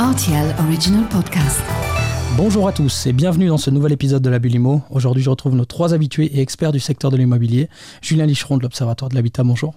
[0.00, 1.60] RTL Original Podcast.
[2.34, 4.80] Bonjour à tous et bienvenue dans ce nouvel épisode de la Bulle Immo.
[4.88, 7.68] Aujourd'hui, je retrouve nos trois habitués et experts du secteur de l'immobilier.
[8.00, 9.74] Julien Licheron de l'Observatoire de l'Habitat, bonjour.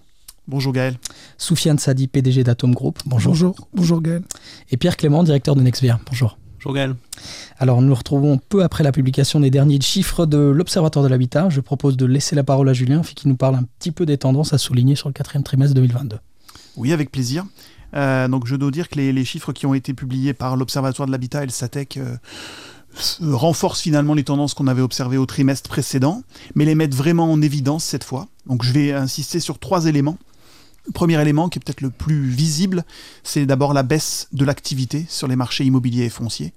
[0.47, 0.95] Bonjour Gaël.
[1.37, 3.33] Soufiane Sadi, PDG d'Atom Group, bonjour.
[3.33, 4.21] Bonjour, bonjour Gaël.
[4.71, 6.37] Et Pierre Clément, directeur de Nexvia, bonjour.
[6.55, 6.95] Bonjour Gaël.
[7.57, 11.49] Alors, nous nous retrouvons peu après la publication des derniers chiffres de l'Observatoire de l'Habitat.
[11.49, 14.05] Je propose de laisser la parole à Julien, afin qu'il nous parle un petit peu
[14.05, 16.17] des tendances à souligner sur le quatrième trimestre 2022.
[16.77, 17.45] Oui, avec plaisir.
[17.95, 21.11] Euh, donc, je dois dire que les, chiffres qui ont été publiés par l'Observatoire de
[21.11, 22.17] l'Habitat et le SATEC euh,
[23.21, 26.23] renforcent finalement les tendances qu'on avait observées au trimestre précédent,
[26.55, 28.27] mais les mettent vraiment en évidence cette fois.
[28.47, 30.17] Donc, je vais insister sur trois éléments.
[30.85, 32.83] Le premier élément, qui est peut-être le plus visible,
[33.23, 36.53] c'est d'abord la baisse de l'activité sur les marchés immobiliers et fonciers.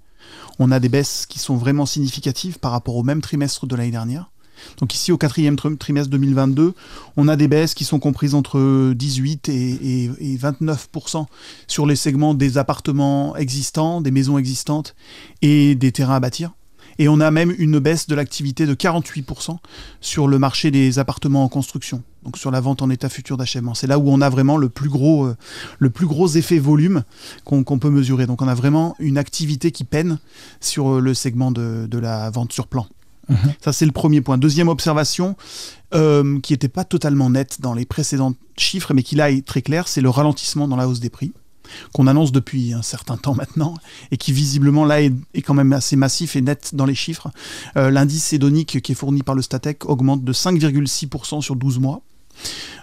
[0.59, 3.91] On a des baisses qui sont vraiment significatives par rapport au même trimestre de l'année
[3.91, 4.30] dernière.
[4.78, 6.74] Donc ici, au quatrième trimestre 2022,
[7.16, 11.27] on a des baisses qui sont comprises entre 18 et, et, et 29%
[11.66, 14.95] sur les segments des appartements existants, des maisons existantes
[15.42, 16.52] et des terrains à bâtir.
[16.98, 19.59] Et on a même une baisse de l'activité de 48%
[20.01, 23.74] sur le marché des appartements en construction, donc sur la vente en état futur d'achèvement.
[23.74, 27.04] C'est là où on a vraiment le plus gros, euh, effet volume
[27.45, 28.26] qu'on qu peut mesurer.
[28.26, 30.18] Donc on a vraiment une activité qui peine
[30.60, 32.87] sur le segment de la vente sur plan.
[33.29, 33.35] Mmh.
[33.60, 34.38] Ça, c'est le premier point.
[34.38, 35.37] Deuxième observation,
[35.95, 39.63] euh, qui n'était pas totalement nette dans les précédents chiffres, mais qui là est très
[39.63, 41.32] clair, c'est le ralentissement dans la hausse des prix
[41.93, 43.74] qu'on annonce depuis un certain temps maintenant
[44.10, 47.30] et qui visiblement là est, est quand même assez massif et net dans les chiffres.
[47.77, 52.02] Euh, L'indice hédonique qui est fourni par le Statec augmente de 5,6% sur 12 mois.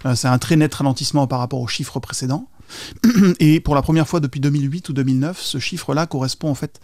[0.06, 2.48] Euh, C'est un très net ralentissement par rapport aux chiffres précédents.
[3.40, 6.80] Et pour la première fois depuis 2008 ou 2009, ce chiffre-là correspond en fait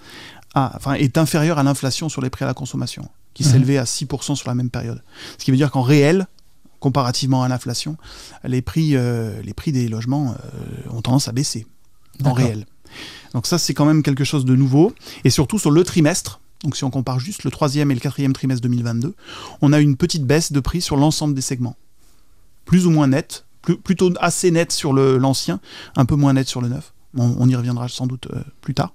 [0.56, 3.48] à, enfin, est inférieur à l'inflation sur les prix à la consommation, qui mmh.
[3.48, 5.02] s'élevait à 6% sur la même période.
[5.38, 6.28] Ce qui veut dire qu'en réel,
[6.80, 7.98] comparativement à l'inflation,
[8.44, 11.68] les prix, euh, les prix des logements euh, ont tendance à baisser
[12.24, 12.66] en réel.
[13.34, 14.94] Donc ça, c'est quand même quelque chose de nouveau.
[15.24, 18.34] Et surtout sur le trimestre, donc si on compare juste le troisième et le quatrième
[18.34, 19.14] trimestre 2022,
[19.62, 21.76] on a une petite baisse de prix sur l'ensemble des segments.
[22.66, 25.60] Plus ou moins net, plus, plutôt assez net sur l'ancien,
[25.96, 26.94] un peu moins net sur le neuf.
[27.18, 28.94] On, on y reviendra sans doute euh, plus tard.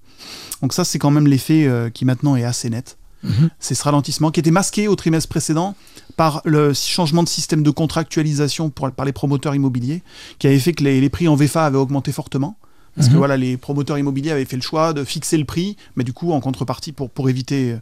[0.64, 2.96] Donc ça, c'est quand même l'effet euh, qui maintenant est assez net.
[3.22, 3.48] Mmh.
[3.58, 5.74] C'est ce ralentissement qui était masqué au trimestre précédent
[6.16, 10.02] par le changement de système de contractualisation pour, par les promoteurs immobiliers,
[10.38, 12.56] qui avait fait que les, les prix en VFA avaient augmenté fortement.
[12.96, 13.12] Parce mmh.
[13.12, 16.12] que voilà, les promoteurs immobiliers avaient fait le choix de fixer le prix, mais du
[16.12, 17.76] coup, en contrepartie, pour, pour éviter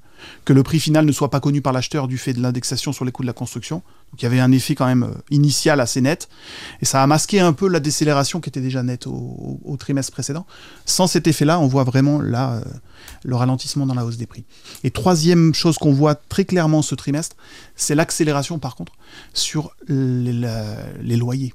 [0.45, 3.05] que le prix final ne soit pas connu par l'acheteur du fait de l'indexation sur
[3.05, 3.83] les coûts de la construction.
[4.11, 6.28] Donc il y avait un effet quand même initial assez net.
[6.81, 9.77] Et ça a masqué un peu la décélération qui était déjà nette au, au, au
[9.77, 10.47] trimestre précédent.
[10.87, 12.65] Sans cet effet-là, on voit vraiment là euh,
[13.25, 14.44] le ralentissement dans la hausse des prix.
[14.84, 17.37] Et troisième chose qu'on voit très clairement ce trimestre,
[17.77, 18.93] c'est l'accélération par contre
[19.34, 21.55] sur les, la, les loyers.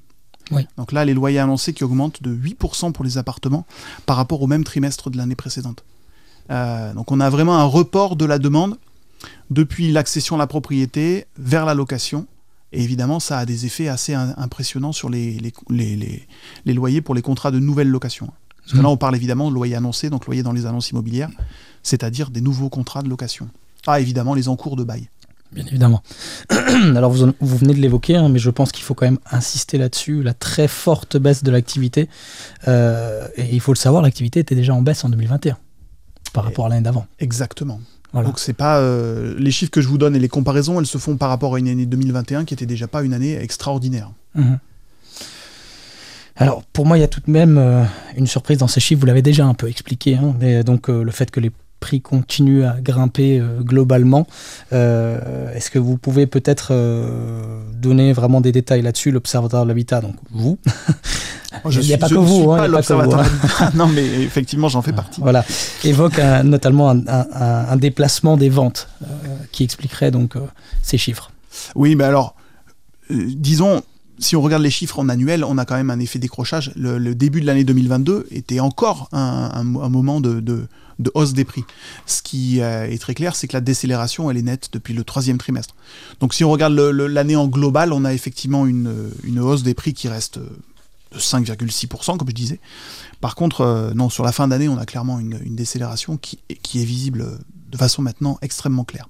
[0.52, 0.68] Oui.
[0.78, 3.66] Donc là, les loyers annoncés qui augmentent de 8% pour les appartements
[4.06, 5.84] par rapport au même trimestre de l'année précédente.
[6.50, 8.78] Euh, donc on a vraiment un report de la demande
[9.50, 12.28] depuis l'accession à la propriété vers la location.
[12.74, 16.28] Et évidemment, ça a des effets assez impressionnants sur les, les, les,
[16.66, 18.32] les, loyers pour les contrats de nouvelle location.
[18.62, 21.30] Parce que là, on parle évidemment de loyer annoncé, donc loyer dans les annonces immobilières,
[21.84, 23.48] c'est-à-dire des nouveaux contrats de location.
[23.86, 25.08] Ah, évidemment, les encours de bail
[25.52, 26.02] bien évidemment.
[26.50, 29.78] Alors vous, vous, venez de l'évoquer, hein, mais je pense qu'il faut quand même insister
[29.78, 32.10] là-dessus, la très forte baisse de l'activité.
[32.68, 35.58] Euh, et il faut le savoir, l'activité était déjà en baisse en 2021
[36.34, 37.08] par rapport à l'année d'avant.
[37.20, 37.80] Exactement.
[38.14, 38.28] Voilà.
[38.28, 40.98] Donc c'est pas euh, les chiffres que je vous donne et les comparaisons, elles se
[40.98, 44.12] font par rapport à une année 2021 qui était déjà pas une année extraordinaire.
[44.36, 44.56] Mmh.
[46.38, 47.84] Alors pour moi, il y a tout de même euh,
[48.16, 49.02] une surprise dans ces chiffres.
[49.02, 52.02] Vous l'avez déjà un peu expliqué, hein, mais donc euh, le fait que les prix
[52.02, 54.28] continue à grimper euh, globalement.
[54.74, 60.02] Euh, Est-ce que vous pouvez peut-être euh, donner vraiment des détails là-dessus, l'Observatoire de l'habitat,
[60.02, 60.58] donc vous
[61.64, 62.52] oh, Il n'y a pas que vous.
[62.52, 63.26] Hein, l'Observatoire
[63.76, 65.22] non, mais effectivement, j'en fais partie.
[65.22, 65.46] Voilà.
[65.84, 68.90] Évoque un, notamment un, un, un, déplacement des ventes
[69.52, 70.34] qui expliquerait donc
[70.82, 71.32] ces chiffres.
[71.76, 72.36] Oui, mais alors,
[73.10, 73.84] disons,
[74.20, 76.72] si on regarde les chiffres en annuel, on a quand même un effet décrochage.
[76.76, 80.68] Le, début de l'année 2022 était encore un, moment de,
[81.14, 81.64] hausse des prix.
[82.06, 85.04] Ce qui euh, est très clair, c'est que la décélération, elle est nette depuis le
[85.04, 85.76] troisième trimestre.
[86.20, 89.10] Donc si on regarde l'année en global, on a effectivement une,
[89.40, 92.60] hausse des prix qui reste de 5,6%, comme je disais.
[93.22, 96.86] Par contre, euh, non, sur la fin d'année, on a clairement une, décélération qui est
[96.86, 97.40] visible
[97.70, 99.08] de façon maintenant extrêmement claire.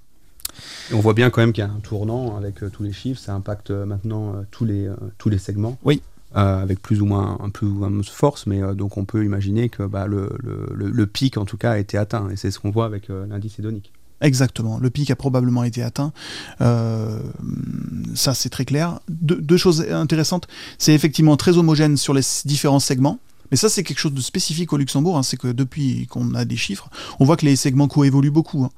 [0.92, 2.94] Et on voit bien quand même qu'il y a un tournant avec euh, tous les
[2.94, 5.78] chiffres, ça impacte euh, maintenant euh, tous, les, tous les segments.
[5.84, 6.02] Oui.
[6.36, 9.70] Euh, avec plus ou moins un peu de force, mais euh, donc on peut imaginer
[9.70, 12.60] que bah, le, le, le, pic en tout cas a été atteint, et c'est ce
[12.60, 13.94] qu'on voit avec l'indice hédonique.
[14.20, 16.12] Exactement, le pic a probablement été atteint,
[16.60, 19.00] ça c'est très clair.
[19.08, 23.20] De, deux choses intéressantes, c'est effectivement très homogène sur les différents segments,
[23.52, 25.18] Mais ça, c'est quelque chose de spécifique au Luxembourg.
[25.18, 25.24] Hein.
[25.24, 26.90] c'est que depuis qu'on a des chiffres,
[27.20, 28.64] on voit que les segments coévoluent beaucoup.
[28.64, 28.70] Hein.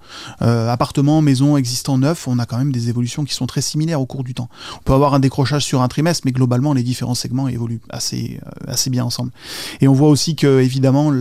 [0.42, 4.02] Euh, appartements, maisons existants neufs, on a quand même des évolutions qui sont très similaires
[4.02, 4.50] au cours du temps.
[4.78, 8.40] On peut avoir un décrochage sur un trimestre, mais globalement, les différents segments évoluent assez,
[8.46, 9.32] euh, assez bien ensemble.
[9.82, 11.12] Et on voit aussi que, évidemment,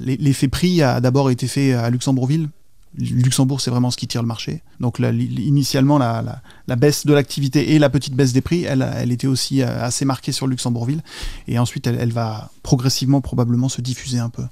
[0.00, 2.48] l'effet prix a d'abord été fait à Luxembourgville
[2.98, 4.62] Luxembourg, c'est vraiment ce qui tire le marché.
[4.80, 6.42] Donc initialement, la,
[6.76, 10.32] baisse de l'activité et la petite baisse des prix, elle, était aussi euh, assez marquée
[10.32, 11.02] sur Luxembourgville.
[11.46, 14.42] Et ensuite, elle, va progressivement, probablement, se diffuser un peu.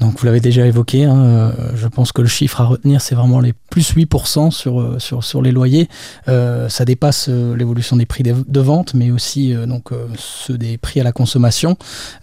[0.00, 3.16] Donc vous l'avez déjà évoqué, hein, euh, je pense que le chiffre à retenir, c'est
[3.16, 5.88] vraiment les plus 8% sur, euh, sur les loyers.
[6.26, 11.12] ça dépasse l'évolution des prix de, vente, mais aussi donc, ceux des prix à la
[11.12, 11.76] consommation.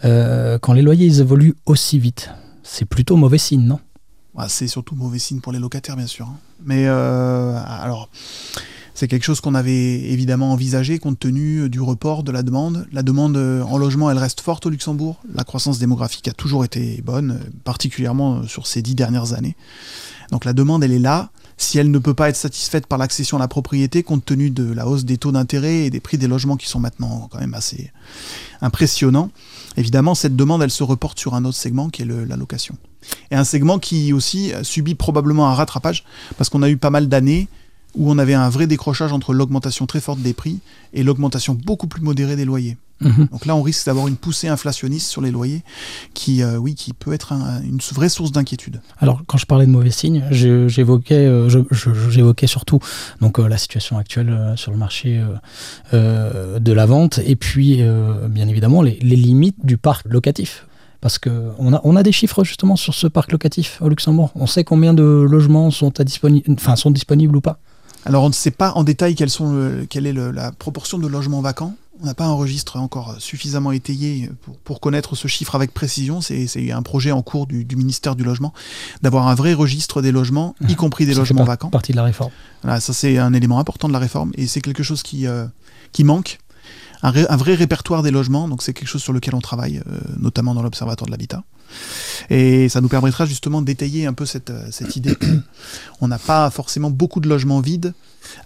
[0.03, 2.29] quand les loyers ils évoluent aussi vite,
[2.63, 3.79] c'est plutôt mauvais signe, non?
[4.47, 6.27] C'est surtout mauvais signe pour les locataires, bien sûr.
[6.27, 6.37] Hein.
[6.65, 8.09] Mais euh, alors,
[8.93, 12.87] c'est quelque chose qu'on avait évidemment envisagé compte tenu du report de la demande.
[12.91, 15.21] La demande euh, en logement, elle reste forte au Luxembourg.
[15.33, 19.55] La croissance démographique a toujours été bonne, particulièrement sur ces dix dernières années.
[20.31, 21.29] Donc la demande, elle est là.
[21.57, 24.71] Si elle ne peut pas être satisfaite par l'accession à la propriété, compte tenu de
[24.73, 27.53] la hausse des taux d'intérêt et des prix des logements qui sont maintenant quand même
[27.53, 27.91] assez
[28.61, 29.29] impressionnants,
[29.77, 32.77] évidemment, cette demande, elle se reporte sur un autre segment qui est la location.
[33.31, 36.03] Et un segment qui aussi subit probablement un rattrapage,
[36.37, 37.47] parce qu'on a eu pas mal d'années
[37.95, 40.59] où on avait un vrai décrochage entre l'augmentation très forte des prix
[40.93, 42.77] et l'augmentation beaucoup plus modérée des loyers.
[43.01, 43.27] Mhm.
[43.31, 45.63] Donc là, on risque d'avoir une poussée inflationniste sur les loyers
[46.13, 48.81] qui, euh, oui, qui peut être une vraie source d'inquiétude.
[48.99, 51.49] Alors, quand je parlais de mauvais signes, j'évoquais, euh,
[52.09, 52.79] j'évoquais surtout
[53.21, 55.21] donc euh, la situation actuelle sur le marché
[55.93, 57.81] de la vente et puis,
[58.29, 60.65] bien évidemment, les, les limites du parc locatif.
[61.01, 64.31] Parce qu'on a, on a des chiffres justement sur ce parc locatif au Luxembourg.
[64.33, 66.03] On sait combien de logements sont, à
[66.49, 67.59] enfin, sont disponibles ou pas
[68.05, 71.75] Alors on ne sait pas en détail sont quelle est la proportion de logements vacants.
[72.01, 74.29] On n'a pas un registre encore suffisamment étayé
[74.63, 76.19] pour, connaître ce chiffre avec précision.
[76.21, 78.53] C'est un projet en cours du, ministère du Logement
[79.01, 81.69] d'avoir un vrai registre des logements, y compris des logements vacants.
[81.69, 82.31] partie de la réforme.
[82.63, 85.45] Voilà, ça c'est un élément important de la réforme et c'est quelque chose qui, euh,
[85.93, 86.39] qui manque
[87.01, 88.47] un, vrai répertoire des logements.
[88.47, 91.43] Donc c'est quelque chose sur lequel on travaille, euh, notamment dans l'Observatoire de l'habitat.
[92.29, 95.15] Et ça nous permettra justement d'étayer un peu cette, euh, cette idée
[95.99, 97.93] qu'on n'a pas forcément beaucoup de logements vides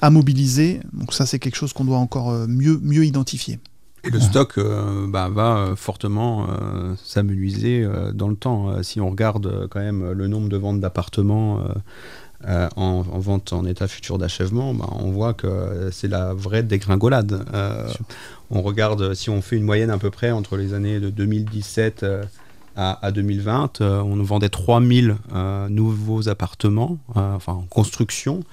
[0.02, 0.82] à mobiliser.
[0.94, 3.60] Donc ça c'est quelque chose qu'on doit encore euh, mieux, mieux identifier.
[4.04, 4.58] Et le stock
[5.10, 6.48] bah, va fortement
[7.04, 8.82] s'amenuiser dans le temps.
[8.82, 11.62] si on regarde quand même le nombre de ventes d'appartements
[12.48, 17.44] en, en, vente en état futur d'achèvement, bah, on voit que c'est la vraie dégringolade
[18.52, 22.06] on regarde, si on fait une moyenne à peu près entre les années de 2017
[22.80, 28.44] euh, à, 2020, euh, on vendait 3000 euh, nouveaux appartements, enfin en construction.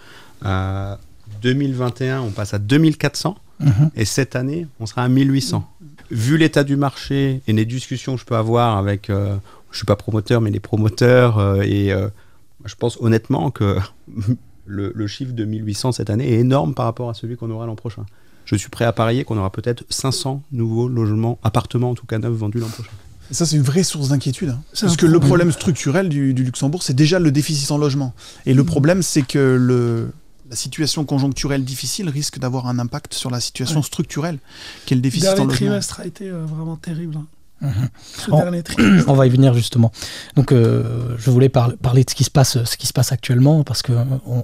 [1.42, 3.36] 2021, on passe à 2400.
[3.60, 3.90] Mhm.
[3.94, 5.64] Et cette année, on sera à 1800.
[6.10, 9.38] Vu l'état du marché et les discussions que je peux avoir avec, je ne
[9.72, 11.92] suis pas promoteur, mais les promoteurs, et
[12.64, 13.78] je pense honnêtement que
[14.66, 17.66] le, le, chiffre de 1800 cette année est énorme par rapport à celui qu'on aura
[17.66, 18.04] l'an prochain
[18.46, 22.18] je suis prêt à parier qu'on aura peut-être 500 nouveaux logements, appartements en tout cas
[22.18, 22.92] neufs vendus l'an prochain.
[23.30, 24.50] Ça, c'est une vraie source d'inquiétude.
[24.50, 24.62] Hein.
[24.80, 28.14] Parce que le problème structurel du, Luxembourg, c'est déjà le déficit en logement.
[28.44, 28.66] Et le mmh.
[28.66, 30.10] problème, c'est que le,
[30.50, 34.38] la situation conjoncturelle difficile risque d'avoir un impact sur la situation structurelle,
[34.84, 35.46] qui est le déficit en logement.
[35.50, 37.16] Le trimestre a été euh, vraiment terrible.
[37.16, 37.26] Hein.
[38.32, 39.90] On, va y venir justement.
[40.36, 43.64] Donc, euh, je voulais parler de ce qui se passe, ce qui se passe actuellement,
[43.64, 43.92] parce que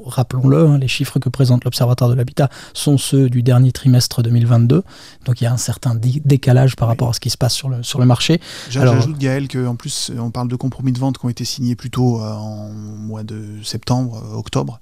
[0.06, 4.82] rappelons-le, hein, les chiffres que présente l'Observatoire de l'habitat sont ceux du dernier trimestre 2022.
[5.26, 7.68] Donc, il y a un certain décalage par rapport à ce qui se passe sur
[7.68, 8.40] le sur le marché.
[8.70, 12.20] J'ajoute Gaël qu'en plus, on parle de compromis de vente qui ont été signés plutôt
[12.20, 14.80] euh, en mois de septembre, euh, octobre.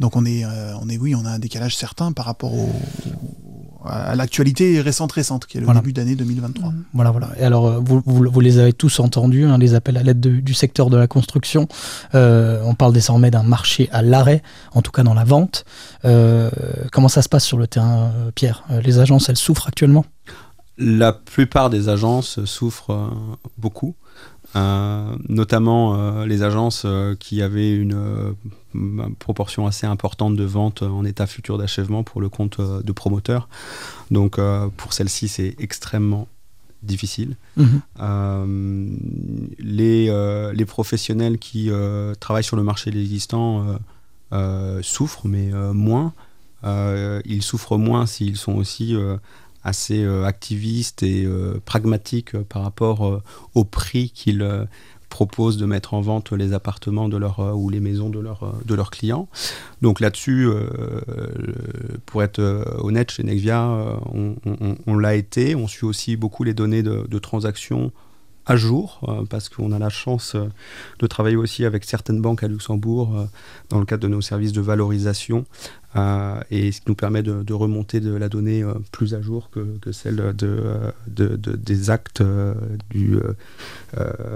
[0.00, 0.44] Donc, on est,
[0.80, 2.70] on est, oui, on a un décalage certain par rapport au
[3.84, 6.70] à l'actualité récente récente, qui est le début d'année 2023.
[6.70, 6.84] Mmh.
[6.94, 7.30] Voilà, voilà.
[7.38, 10.54] Et alors, euh, vous, vous, les avez tous entendus, hein, les appels à l'aide du
[10.54, 11.68] secteur de la construction.
[12.14, 15.64] Euh, on parle désormais d'un marché à l'arrêt, en tout cas dans la vente.
[16.04, 16.50] Euh,
[16.90, 20.04] comment ça se passe sur le terrain, Pierre Les agences, elles souffrent actuellement?
[20.78, 23.10] La plupart des agences souffrent
[23.58, 23.94] beaucoup.
[24.54, 28.34] Euh, notamment euh, les agences euh, qui avaient une,
[29.18, 33.46] proportion assez importante de ventes en état futur d'achèvement pour le compte de promoteurs.
[34.10, 34.40] Donc
[34.78, 36.26] pour celles-ci, c'est extrêmement
[36.82, 37.36] difficile.
[37.58, 38.96] Mhm.
[39.58, 41.70] les, les, professionnels qui
[42.18, 43.78] travaillent sur le marché de l'existant
[44.80, 46.14] souffrent, mais moins.
[46.64, 48.96] ils souffrent moins s'ils sont aussi
[49.64, 53.22] assez euh, activiste et euh, pragmatique euh, par rapport
[53.54, 54.46] au prix qu'ils
[55.08, 59.28] proposent de mettre en vente les appartements ou les maisons de, leur, de leurs clients.
[59.82, 60.48] Donc là-dessus,
[62.06, 62.40] pour être
[62.78, 64.00] honnête, chez Nexvia,
[64.86, 65.54] on, l'a été.
[65.54, 67.92] On suit aussi beaucoup les données de transactions
[68.46, 70.48] à jour, euh, parce qu'on a la chance euh,
[70.98, 73.24] de travailler aussi avec certaines banques à Luxembourg euh,
[73.68, 75.44] dans le cadre de nos services de valorisation,
[76.50, 80.34] et ce qui nous permet de, remonter de la donnée plus à jour que, celle
[80.34, 82.22] de, des actes
[82.88, 83.18] du,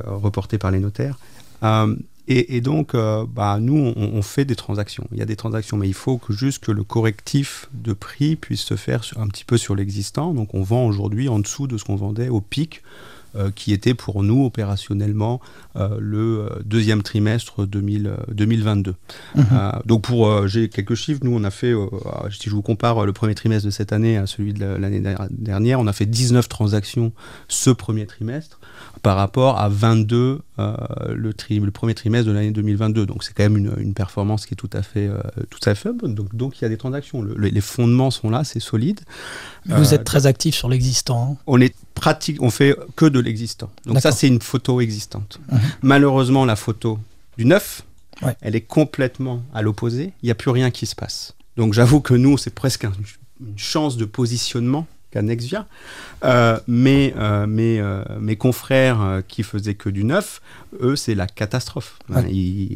[0.04, 1.18] reportés par les notaires.
[2.28, 5.08] Et, donc, bah, nous, on, fait des transactions.
[5.12, 8.36] Il y a des transactions, mais il faut que juste que le correctif de prix
[8.36, 10.34] puisse se faire un petit peu sur l'existant.
[10.34, 12.82] Donc, on vend aujourd'hui en dessous de ce qu'on vendait au pic.
[13.37, 15.40] Euh, qui était pour nous opérationnellement
[15.76, 18.95] euh, le euh, deuxième trimestre 2022.
[19.35, 19.45] Mhm.
[19.85, 21.75] donc pour, j'ai quelques chiffres, nous on a fait,
[22.31, 25.81] si je vous compare le premier trimestre de cette année à celui de l'année dernière,
[25.81, 27.12] on a fait 19 transactions
[27.49, 28.59] ce premier trimestre
[29.02, 33.07] par rapport à 22 le, le, premier trimestre de l'année 2022.
[33.07, 35.11] Donc c'est quand même une, performance qui est tout à fait,
[35.50, 36.14] tout à fait bonne.
[36.14, 37.23] Donc, donc il y a des transactions.
[37.23, 39.00] les fondements sont là, c'est solide.
[39.66, 41.33] Vous êtes très actif sur l'existant.
[41.33, 41.43] Hein.
[41.47, 43.71] On est pratique, on fait que de l'existant.
[43.87, 45.41] Donc ça, c'est une photo existante.
[45.50, 45.61] Mhm.
[45.83, 47.00] Malheureusement, la photo
[47.37, 47.83] du neuf,
[48.41, 50.12] elle est complètement à l'opposé.
[50.23, 51.35] Il n'y a plus rien qui se passe.
[51.57, 55.67] Donc j'avoue que nous, c'est presque une chance de positionnement qu'à Nexvia.
[56.25, 60.41] Euh, mais euh, euh, mes confrères qui faisaient que du neuf,
[60.81, 61.99] eux, c'est la catastrophe.
[62.09, 62.23] Ouais.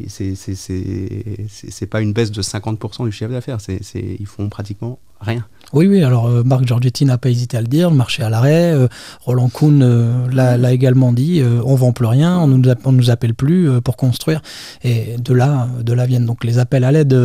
[0.07, 3.59] C'est pas une baisse de 50% du chiffre d'affaires.
[3.93, 5.45] Ils font pratiquement rien.
[5.73, 8.29] Oui, oui, alors euh, Marc Giorgetti n'a pas hésité à le dire, le marché à
[8.29, 8.87] l'arrêt, euh,
[9.21, 13.81] Roland Kuhn euh, l'a également dit, on vend plus rien, on nous, nous appelle plus
[13.81, 14.41] pour construire,
[14.83, 17.17] et de là, de là viennent donc les appels à l'aide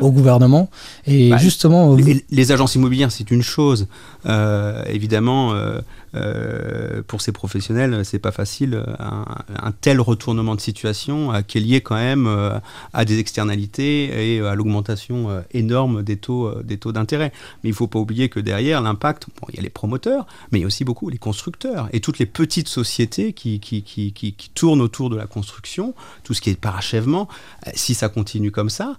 [0.00, 0.68] au gouvernement,
[1.06, 1.94] et bah, justement...
[1.94, 3.86] Les, les, agences immobilières, c'est une chose,
[4.88, 5.54] évidemment
[6.14, 8.82] euh, pour ces professionnels, c'est pas facile.
[8.98, 12.58] Un, tel retournement de situation qui est lié quand même euh,
[12.92, 17.32] à des externalités et à l'augmentation euh, énorme des taux, des taux d'intérêt.
[17.64, 20.62] Mais il faut pas oublier que derrière l'impact, il y a les promoteurs, mais il
[20.62, 23.60] y a aussi beaucoup les constructeurs et toutes les petites sociétés qui,
[24.54, 25.94] tournent autour de la construction,
[26.24, 27.28] tout ce qui est parachèvement.
[27.74, 28.96] Si ça continue comme ça,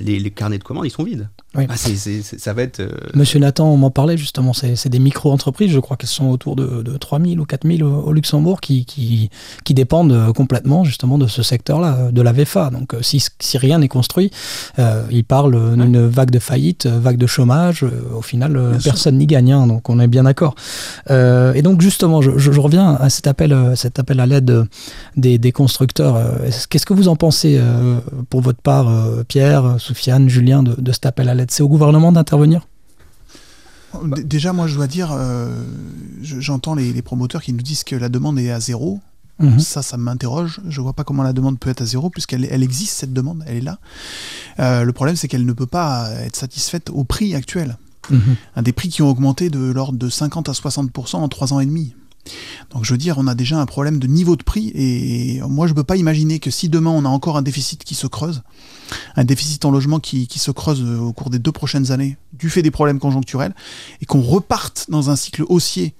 [0.00, 1.28] les, les carnets de commandes, ils sont vides.
[1.54, 1.66] Oui.
[1.68, 2.82] Ah, ça va être.
[3.14, 6.82] Monsieur Nathan, on m'en parlait justement, c'est des micro-entreprises, je crois qu'elles sont autour de,
[6.82, 9.30] de 3000 ou 4000 au, au Luxembourg qui, qui,
[9.64, 12.70] qui, dépendent euh, complètement justement de ce secteur-là, de la VFA.
[12.70, 14.30] Donc euh, si, si rien n'est construit,
[14.78, 17.84] euh, il parle d'une vague de faillite, vague de chômage.
[18.14, 19.52] au final, personne n'y gagne.
[19.52, 20.54] Hein, donc on est bien d'accord.
[21.10, 24.66] et donc justement, je, je, reviens à cet appel, cet appel à l'aide
[25.16, 26.18] des, des, constructeurs.
[26.70, 27.60] Qu'est-ce que vous en pensez
[28.30, 28.90] pour votre part,
[29.28, 31.43] Pierre, Soufiane, Julien, de, de cet appel à l'aide?
[31.50, 32.66] C'est au gouvernement d'intervenir?
[34.04, 35.64] Déjà, moi, je dois dire, euh,
[36.20, 39.00] j'entends les, promoteurs qui nous disent que la demande est à zéro.
[39.38, 39.58] Mhm.
[39.60, 40.60] Ça, ça m'interroge.
[40.68, 43.44] Je vois pas comment la demande peut être à zéro, puisqu'elle elle existe, cette demande,
[43.46, 43.78] elle est là.
[44.60, 47.76] Euh, le problème, c'est qu'elle ne peut pas être satisfaite au prix actuel.
[48.10, 48.62] Mhm.
[48.62, 51.66] Des prix qui ont augmenté de l'ordre de 50 à 60% en trois ans et
[51.66, 51.94] demi.
[52.70, 55.66] Donc je veux dire, on a déjà un problème de niveau de prix et moi
[55.66, 58.06] je ne peux pas imaginer que si demain on a encore un déficit qui se
[58.06, 58.42] creuse,
[59.16, 62.62] un déficit en logement qui, se creuse au cours des deux prochaines années du fait
[62.62, 63.54] des problèmes conjoncturels
[64.00, 65.94] et qu'on reparte dans un cycle haussier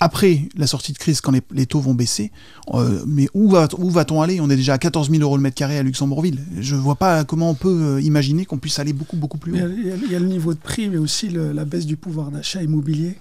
[0.00, 2.32] après la sortie de crise quand les, taux vont baisser,
[2.74, 4.40] euh, mais où va-t-on va aller?
[4.40, 6.40] On est déjà à 14 000 euros le mètre carré à Luxembourgville.
[6.58, 9.52] Je ne vois pas comment on peut euh, imaginer qu'on puisse aller beaucoup beaucoup plus
[9.52, 9.68] haut.
[9.68, 13.16] Il y, a, le niveau de prix, mais aussi la baisse du pouvoir d'achat immobilier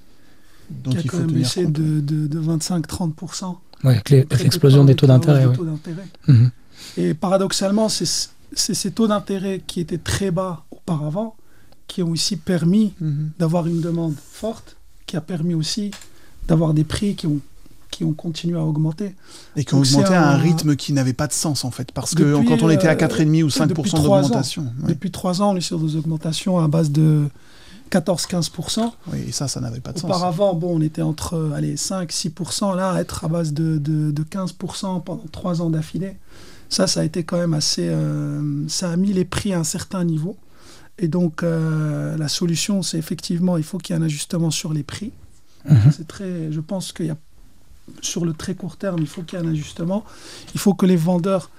[0.89, 3.55] qui a quand même baissé de, de, 25-30%.
[3.83, 5.47] Oui, avec l'explosion des taux d'intérêt.
[6.27, 6.51] Mhm.
[6.97, 8.05] Et paradoxalement, c'est
[8.53, 11.35] ces taux d'intérêt qui étaient très bas auparavant
[11.87, 13.31] qui ont aussi permis mhm.
[13.37, 15.91] d'avoir une demande forte, qui a permis aussi
[16.47, 17.39] d'avoir des prix qui ont
[17.91, 19.13] qui ont continué à augmenter.
[19.57, 21.91] Et qui ont augmenté à un, rythme qui n'avait pas de sens en fait.
[21.91, 24.65] Parce que quand on était à 4,5 ou 5% d'augmentation.
[24.87, 27.27] Depuis trois ans, on est sur des augmentations à base de
[27.91, 28.91] 14-15%.
[29.11, 30.09] Oui, et ça, ça n'avait pas de sens.
[30.09, 35.03] Auparavant, bon, on était entre allez, 5-6%, là, être à base de, de, de 15%
[35.03, 36.17] pendant 3 ans d'affilée.
[36.69, 37.87] Ça, ça a été quand même assez...
[37.89, 40.37] Euh, ça a mis les prix à un certain niveau.
[40.97, 44.71] Et donc, euh, la solution, c'est effectivement, il faut qu'il y ait un ajustement sur
[44.73, 45.11] les prix.
[45.69, 45.91] Mhm.
[45.95, 47.17] C'est très, je pense qu'il y a,
[48.01, 50.05] sur le très court terme, il faut qu'il y ait un ajustement.
[50.53, 51.49] Il faut que les vendeurs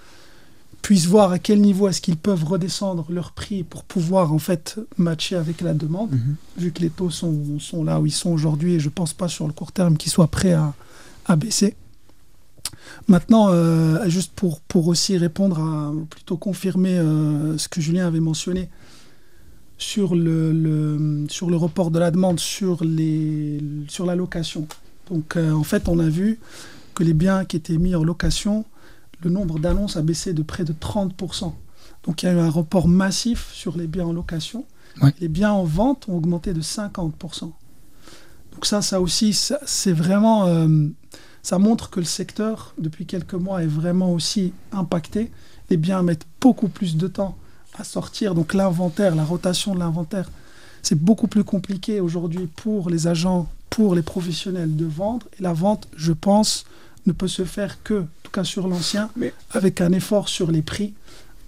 [0.83, 4.79] puissent voir à quel niveau est-ce qu'ils peuvent redescendre leur prix pour pouvoir en fait
[4.99, 6.35] matcher avec la demande, mhm.
[6.59, 9.13] vu que les taux sont, sont, là où ils sont aujourd'hui et je ne pense
[9.13, 10.75] pas sur le court terme qu'ils soient prêts à,
[11.27, 11.77] à baisser.
[13.07, 18.21] Maintenant, euh, juste pour, pour aussi répondre à, plutôt confirmer euh, ce que Julien avait
[18.21, 18.69] mentionné
[19.79, 24.67] sur le, le, sur le report de la demande sur, les, sur la location.
[25.11, 26.39] Donc euh, en fait, on a vu
[26.95, 28.65] que les biens qui étaient mis en location
[29.23, 31.53] le nombre d'annonces a baissé de près de 30%.
[32.05, 34.65] Donc il y a eu un report massif sur les biens en location.
[35.21, 37.41] Les biens en vente ont augmenté de 50%.
[38.53, 40.47] Donc ça, ça aussi, c'est vraiment...
[40.47, 40.89] Euh,
[41.43, 45.33] ça montre que le secteur, depuis quelques mois, est vraiment aussi impacté.
[45.71, 47.37] Les biens mettent beaucoup plus de temps
[47.77, 48.35] à sortir.
[48.35, 50.31] Donc l'inventaire, la rotation de l'inventaire,
[50.83, 55.27] c'est beaucoup plus compliqué aujourd'hui pour les agents, pour les professionnels de vendre.
[55.39, 56.65] Et la vente, je pense,
[57.07, 59.11] ne peut se faire que, en tout cas sur l'ancien,
[59.53, 60.95] avec un effort sur les prix.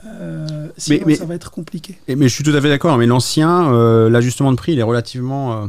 [0.07, 1.99] Euh, sinon, ça va être compliqué.
[2.09, 2.99] mais je suis tout à fait d'accord.
[2.99, 5.67] Mais l'ancien, euh, l'ajustement de prix, il est relativement euh,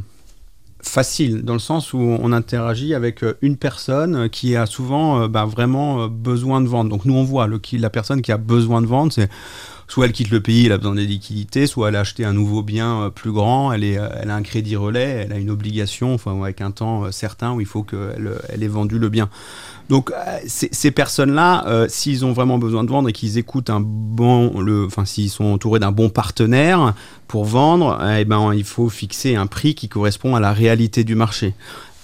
[0.82, 6.08] facile dans le sens où on interagit avec une personne qui a souvent bah, vraiment
[6.08, 6.90] besoin de vendre.
[6.90, 9.30] Donc nous, on voit le, la personne qui a besoin de vendre, c'est
[9.88, 12.34] soit elle quitte le pays, elle a besoin des liquidités, soit elle a acheté un
[12.34, 15.38] nouveau bien euh, plus grand, elle, est, euh, elle a un crédit relais, elle a
[15.38, 19.00] une obligation, enfin, avec un temps euh, certain où il faut qu'elle elle ait vendu
[19.00, 19.30] le bien.
[19.88, 20.12] Donc
[20.48, 25.06] ces personnes-là, s'ils ont vraiment besoin de vendre et qu'ils écoutent un bon, le, enfin
[25.06, 26.96] s'ils sont entourés d'un bon partenaire
[27.28, 31.14] pour vendre, eh ben il faut fixer un prix qui correspond à la réalité du
[31.14, 31.54] marché.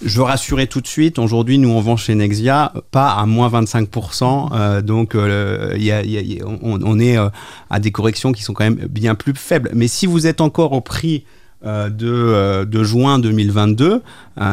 [0.04, 3.48] Je veux rassurer tout de suite, aujourd'hui, nous, on vend chez Nexia pas à moins
[3.48, 4.50] 25%.
[4.52, 6.02] Euh, donc, euh, y a,
[6.44, 7.28] on, est euh,
[7.70, 9.70] à des corrections qui sont quand même bien plus faibles.
[9.74, 11.24] Mais si vous êtes encore au prix
[11.64, 14.02] euh, de, de, juin 2022,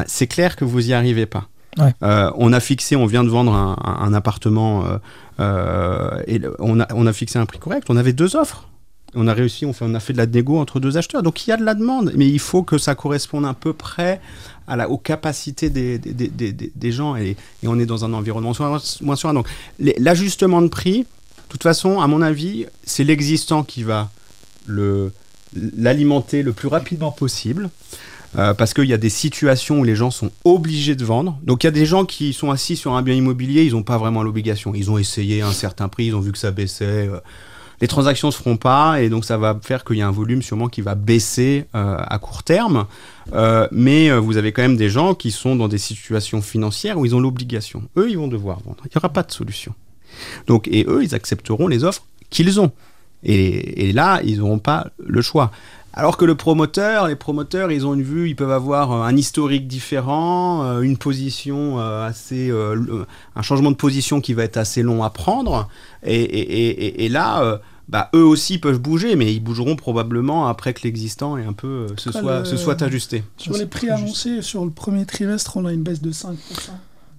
[0.06, 1.48] c'est clair que vous n'y arrivez pas.
[2.12, 4.84] on a fixé, on vient de vendre un, un appartement
[5.40, 7.88] et on a, on a fixé un prix correct.
[7.90, 8.68] On avait deux offres
[9.16, 11.24] on a réussi, on, fait, a fait de la négo entre deux acheteurs.
[11.24, 13.74] Donc il y a de la demande, mais il faut que ça corresponde à peu
[13.74, 14.22] près
[14.68, 17.36] à la, aux capacités des, gens et,
[17.66, 18.54] on est dans un environnement
[19.02, 19.34] moins sûr.
[19.34, 19.48] Donc
[19.80, 21.06] l'ajustement de prix, de
[21.50, 24.10] toute façon, à mon avis, c'est l'existant qui va
[24.68, 25.12] le
[25.56, 27.72] l'alimenter le plus rapidement possible.
[28.38, 31.40] Euh, parce qu'il y a des situations où les gens sont obligés de vendre.
[31.42, 33.82] Donc il y a des gens qui sont assis sur un bien immobilier, ils n'ont
[33.82, 34.76] pas vraiment l'obligation.
[34.76, 37.08] Ils ont essayé un certain prix, ils ont vu que ça baissait.
[37.08, 37.20] Euh,
[37.82, 40.42] les transactions se feront pas et donc ça va faire qu'il y a un volume
[40.42, 42.86] sûrement qui va baisser euh, à court terme.
[43.34, 46.98] Euh, mais euh, vous avez quand même des gens qui sont dans des situations financières
[46.98, 47.84] où ils ont l'obligation.
[47.98, 48.78] Eux, ils vont devoir vendre.
[48.86, 49.74] Il n'y aura pas de solution.
[50.48, 52.72] Donc, et eux, ils accepteront les offres qu'ils ont.
[53.24, 55.52] Et, là, ils n'auront pas le choix.
[55.94, 59.68] Alors que le promoteur, les promoteurs, ils ont une vue, ils peuvent avoir un historique
[59.68, 62.50] différent, une position assez,
[63.36, 65.68] un changement de position qui va être assez long à prendre.
[66.04, 71.46] Et là, bah, eux aussi peuvent bouger, mais ils bougeront probablement après que l'existant est
[71.46, 73.24] un peu se, soit, se soit ajusté.
[73.38, 76.36] Sur les prix annoncés, sur le premier trimestre, on a une baisse de 5%.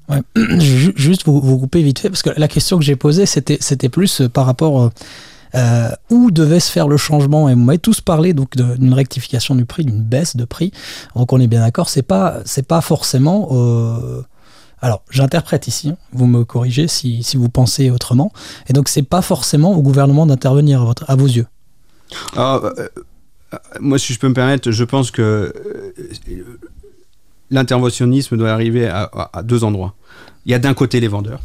[0.09, 0.23] Ouais.
[0.97, 4.23] Juste vous, vous couper vite fait, parce que la question que j'ai posée, c'était plus
[4.33, 4.91] par rapport
[5.55, 7.49] euh, où devait se faire le changement.
[7.49, 10.73] Et vous m'avez tous parlé d'une rectification du prix, d'une baisse de prix.
[11.17, 13.49] Donc on est bien d'accord, c'est pas, pas forcément.
[13.53, 14.23] Euh,
[14.83, 18.33] alors, j'interprète ici, vous me corrigez si, vous pensez autrement.
[18.69, 21.47] Et donc, c'est pas forcément au gouvernement d'intervenir à, à, vos yeux.
[22.37, 22.89] Ah, euh,
[23.55, 26.59] euh, moi, si je peux me permettre, je pense que euh,
[27.51, 29.95] l'interventionnisme doit arriver à, deux endroits.
[30.47, 31.43] Il y a d'un côté les vendeurs,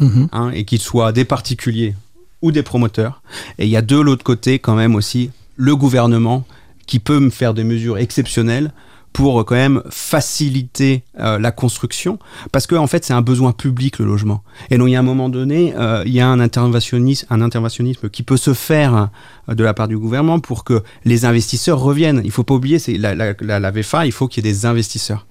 [0.00, 0.28] mhm.
[0.32, 1.94] hein, et qu'ils soient des particuliers
[2.40, 3.22] ou des promoteurs.
[3.58, 6.44] Et il y a de l'autre côté, quand même aussi, le gouvernement
[6.86, 8.72] qui peut me faire des mesures exceptionnelles
[9.12, 12.18] pour euh, quand même faciliter euh, la construction,
[12.50, 14.42] parce que en fait c'est un besoin public le logement.
[14.70, 17.40] Et donc il y a un moment donné, euh, il y a un interventionnisme, un
[17.40, 19.10] interventionnisme qui peut se faire
[19.48, 22.22] de la part du gouvernement pour que les investisseurs reviennent.
[22.24, 25.26] Il faut pas oublier, c'est la VFA, il faut qu'il y ait des investisseurs.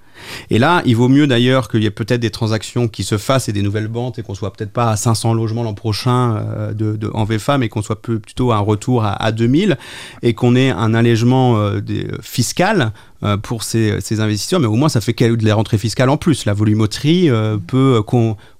[0.49, 3.49] Et là, il vaut mieux d'ailleurs qu'il y ait peut-être des transactions qui se fassent
[3.49, 6.97] et des nouvelles banques et qu'on soit peut-être pas à 500 logements l'an prochain euh,
[7.13, 9.77] en VFA, mais qu'on soit plutôt à un retour à, à 2000
[10.21, 11.81] et qu'on ait un allègement euh,
[12.21, 12.91] fiscal
[13.23, 16.45] euh, pour ces, investisseurs, mais au moins ça fait de la rentrée fiscale en plus.
[16.45, 18.01] La volumétrie euh, peut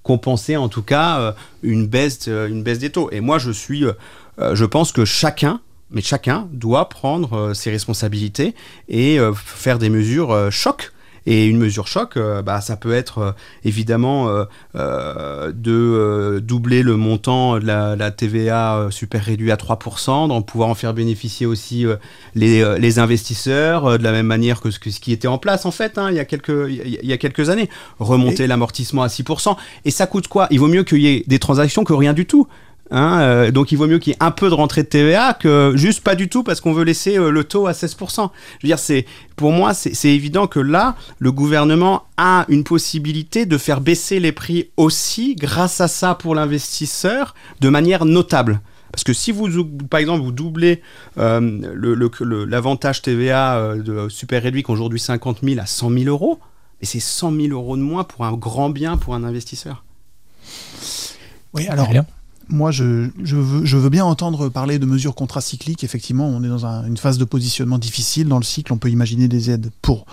[0.02, 3.10] compenser en tout cas une, baisse, une baisse des taux.
[3.12, 3.84] Et moi je suis,
[4.38, 8.54] je pense que chacun, mais chacun doit prendre ses responsabilités
[8.88, 10.92] et faire des mesures choc
[11.26, 13.32] et une mesure choc, euh, bah, ça peut être euh,
[13.64, 14.28] évidemment
[14.74, 20.74] euh, de doubler le montant de la, TVA super réduit à 3%, d'en pouvoir en
[20.74, 21.86] faire bénéficier aussi
[22.34, 25.64] les, les, investisseurs, de la même manière que ce, que ce, qui était en place
[25.64, 27.70] en fait hein, il, y a quelques, il y a quelques années.
[27.98, 29.56] Remonter l'amortissement à 6%.
[29.84, 30.46] Et ça coûte quoi?
[30.50, 32.48] Il vaut mieux qu'il y ait des transactions que rien du tout.
[32.90, 35.34] Hein, euh, donc il vaut mieux qu'il y ait un peu de rentrée de TVA
[35.34, 37.96] que juste pas du tout parce qu'on veut laisser euh, le taux à 16%.
[38.14, 43.46] Je veux dire, c'est pour moi c'est évident que là le gouvernement a une possibilité
[43.46, 48.60] de faire baisser les prix aussi grâce à ça pour l'investisseur de manière notable.
[48.92, 49.48] Parce que si vous,
[49.88, 50.82] par exemple, vous doublez
[51.16, 56.40] euh, l'avantage TVA de super réduit qu'aujourd'hui 50 000 à 100 000 euros,
[56.82, 59.82] et c'est 100 000 euros de moins pour un grand bien pour un investisseur.
[61.54, 61.88] Oui, alors
[62.48, 65.84] moi, je, veux, bien entendre parler de mesures contracycliques.
[65.84, 68.72] Effectivement, on est dans un, une phase de positionnement difficile dans le cycle.
[68.72, 70.06] On peut imaginer des aides pour,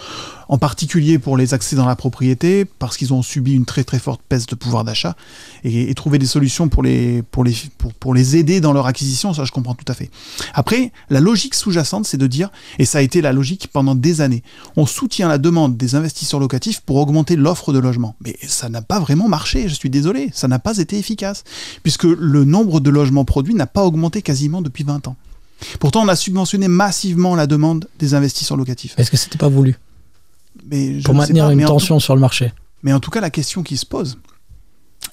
[0.49, 3.99] en particulier pour les accès dans la propriété, parce qu'ils ont subi une très très
[3.99, 5.15] forte baisse de pouvoir d'achat,
[5.63, 9.75] et, trouver des solutions pour les, pour les aider dans leur acquisition, ça je comprends
[9.75, 10.09] tout à fait.
[10.53, 14.21] Après, la logique sous-jacente, c'est de dire, et ça a été la logique pendant des
[14.21, 14.43] années,
[14.75, 18.15] on soutient la demande des investisseurs locatifs pour augmenter l'offre de logement.
[18.21, 21.43] Mais ça n'a pas vraiment marché, je suis désolé, ça n'a pas été efficace,
[21.83, 25.15] puisque le nombre de logements produits n'a pas augmenté quasiment depuis 20 ans.
[25.79, 28.93] Pourtant, on a subventionné massivement la demande des investisseurs locatifs.
[28.97, 29.77] Est-ce que c'était pas voulu
[30.65, 32.53] mais Pour maintenir pas, une tension tout, sur le marché.
[32.83, 34.17] Mais en tout cas, la question qui se pose,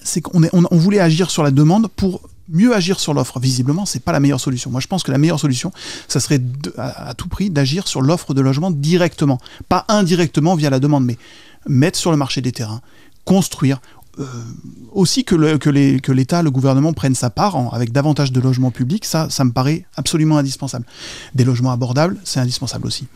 [0.02, 3.40] c'est qu'on on, on voulait agir sur la demande pour mieux agir sur l'offre.
[3.40, 4.70] Visiblement, c'est pas la meilleure solution.
[4.70, 5.72] Moi, je pense que la meilleure solution,
[6.08, 10.54] ça serait de, à, à, tout prix d'agir sur l'offre de logement directement, pas indirectement
[10.54, 11.18] via la demande, mais
[11.68, 12.80] mettre sur le marché des terrains,
[13.24, 13.80] construire,
[14.92, 18.32] aussi que, le, que, les, que l'État, le gouvernement prennent sa part en, avec davantage
[18.32, 20.86] de logements publics, ça, ça me paraît absolument indispensable.
[21.34, 23.06] Des logements abordables, c'est indispensable aussi.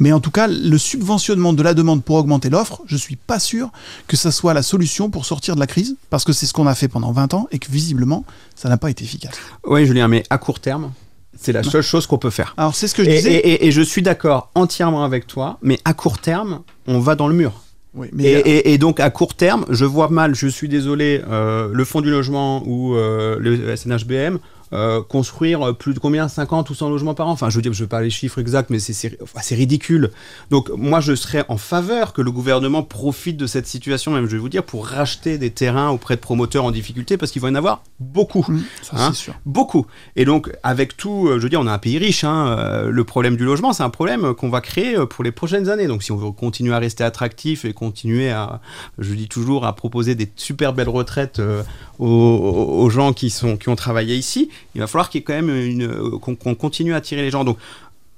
[0.00, 3.38] Mais en tout cas, le subventionnement de la demande pour augmenter l'offre, je suis pas
[3.38, 3.70] sûr
[4.06, 6.66] que ça soit la solution pour sortir de la crise, parce que c'est ce qu'on
[6.66, 9.34] a fait pendant 20 ans et que visiblement, ça n'a pas été efficace.
[9.66, 10.92] Oui, Julien, mais à court terme,
[11.38, 12.54] c'est la seule chose qu'on peut faire.
[12.56, 13.34] Alors, c'est ce que je et, disais.
[13.34, 17.14] Et, et, et je suis d'accord entièrement avec toi, mais à court terme, on va
[17.14, 17.65] dans le mur.
[17.96, 21.70] Oui, et, et, et, donc à court terme, je vois mal, je suis désolé, euh,
[21.72, 24.38] le fonds du logement ou euh, le SNHBM
[24.76, 27.32] euh, construire plus de combien 50 ou 100 logements par an?
[27.32, 30.10] Enfin, je veux dire, je ne veux pas les chiffres exacts, mais c'est enfin, ridicule.
[30.50, 34.32] Donc, moi, je serais en faveur que le gouvernement profite de cette situation, même, je
[34.32, 37.48] vais vous dire, pour racheter des terrains auprès de promoteurs en difficulté, parce qu'il va
[37.48, 38.44] y en avoir beaucoup.
[38.46, 39.34] Mmh, ça, hein, sûr.
[39.46, 39.86] Beaucoup.
[40.14, 42.24] Et donc, avec tout, je veux dire, on a un pays riche.
[42.24, 45.86] Hein, le problème du logement, c'est un problème qu'on va créer pour les prochaines années.
[45.86, 48.60] Donc, si on veut continuer à rester attractif et continuer à,
[48.98, 51.62] je dis toujours, à proposer des super belles retraites euh,
[51.98, 55.50] aux, aux, gens qui, sont, qui ont travaillé ici, il va falloir qu'il quand même
[55.50, 57.44] une qu'on qu continue à attirer les gens.
[57.44, 57.58] Donc,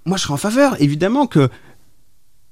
[0.04, 1.48] moi, je serais en faveur, évidemment, que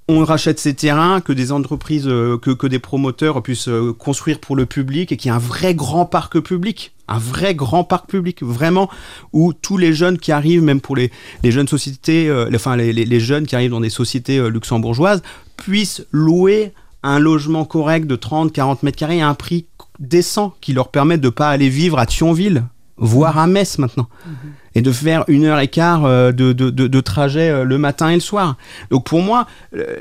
[0.09, 4.39] on rachète ces terrains, que des entreprises, euh, que, que, des promoteurs puissent euh, construire
[4.39, 6.93] pour le public et qu'il y ait un vrai grand parc public.
[7.09, 8.89] Un vrai grand parc public, vraiment,
[9.33, 11.11] où tous les jeunes qui arrivent, même pour les,
[11.43, 15.23] les jeunes sociétés, euh, enfin les, les, jeunes qui arrivent dans des sociétés euh, luxembourgeoises,
[15.57, 19.67] puissent louer un logement correct de 30, 40 mètres carrés à un prix
[20.01, 22.65] décent qui leur permette de ne pas aller vivre à Thionville,
[22.99, 24.31] voire à Metz maintenant, mmh.
[24.77, 28.15] Et de faire une heure et quart euh, de, de, trajet euh, le matin et
[28.15, 28.57] le soir.
[28.91, 29.97] Donc pour moi, euh,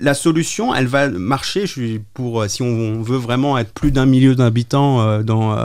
[0.00, 1.64] la solution, elle va marcher.
[2.12, 5.56] Pour si on veut vraiment être plus d'un million d'habitants euh, dans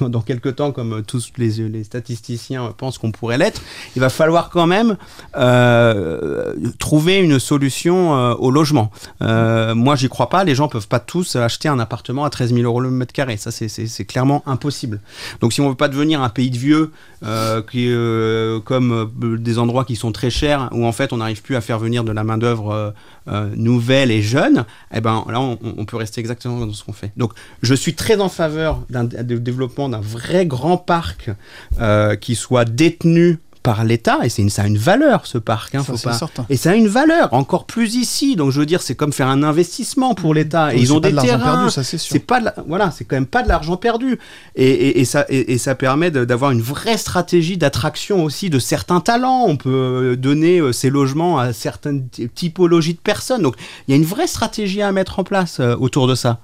[0.00, 3.62] dans quelques temps, comme tous les, les statisticiens pensent qu'on pourrait l'être,
[3.94, 4.96] il va falloir quand même
[5.36, 8.90] euh, trouver une solution au logement.
[9.20, 10.42] moi, j'y crois pas.
[10.42, 13.36] Les gens peuvent pas tous acheter un appartement à 13 000 euros le mètre carré.
[13.36, 15.00] Ça, c'est clairement impossible.
[15.40, 16.90] Donc si on veut pas devenir un pays de vieux
[17.22, 21.18] euh, qui, euh, comme euh, des endroits qui sont très chers où en fait on
[21.18, 22.94] n'arrive plus à faire venir de la main d'œuvre
[23.54, 27.12] nouvelle et jeune, eh ben là on, on peut rester exactement dans ce qu'on fait.
[27.16, 27.32] Donc
[27.62, 31.30] je suis très en faveur d'un développement d'un vrai grand parc
[32.20, 35.74] qui soit détenu par l'État, et c'est une, ça a une valeur ce parc.
[35.74, 36.14] Hein, ça, faut pas...
[36.14, 36.46] certain.
[36.48, 38.36] Et ça a une valeur, encore plus ici.
[38.36, 40.74] Donc je veux dire, c'est comme faire un investissement pour l'État.
[40.74, 41.68] Et ils ont des de terrains.
[41.68, 42.54] Perdu, ça c'est pas de la...
[42.66, 44.18] voilà, c'est quand même pas de l'argent perdu.
[44.56, 49.00] Et, et, et, ça, et, ça permet d'avoir une vraie stratégie d'attraction aussi de certains
[49.00, 49.44] talents.
[49.46, 53.42] On peut donner ces logements à certaines typologies de personnes.
[53.42, 56.40] Donc il y a une vraie stratégie à mettre en place euh, autour de ça.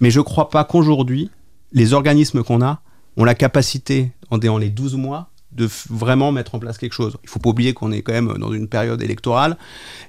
[0.00, 1.30] Mais je crois pas qu'aujourd'hui,
[1.72, 2.80] les organismes qu'on a
[3.16, 7.16] ont la capacité, en les 12 mois, de vraiment mettre en place quelque chose.
[7.22, 9.56] Il faut pas oublier qu'on est quand même dans une période électorale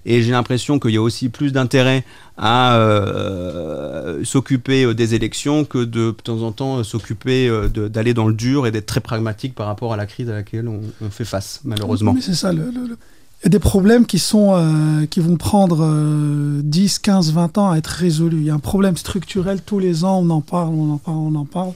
[0.06, 2.04] et j'ai l'impression qu'il y a aussi plus d'intérêt
[2.38, 8.34] à euh, s'occuper des élections que de, de temps en temps s'occuper d'aller dans le
[8.34, 11.62] dur et d'être très pragmatique par rapport à la crise à laquelle on, fait face
[11.64, 12.16] malheureusement.
[12.20, 12.52] C'est ça.
[12.54, 17.58] Il y a des problèmes qui, sont, euh, qui vont prendre euh, 10, 15, 20
[17.58, 18.38] ans à être résolus.
[18.38, 21.18] Il y a un problème structurel, tous les ans on en parle, on en parle,
[21.18, 21.72] on en parle.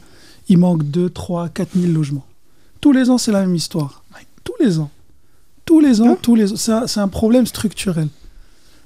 [0.47, 2.25] Il manque 2, 3, 4 000 logements.
[2.85, 4.03] Tous les ans, c'est la même histoire.
[4.43, 4.91] Tous les ans.
[5.65, 8.09] Tous les ans, tous les C'est un, un, problème structurel.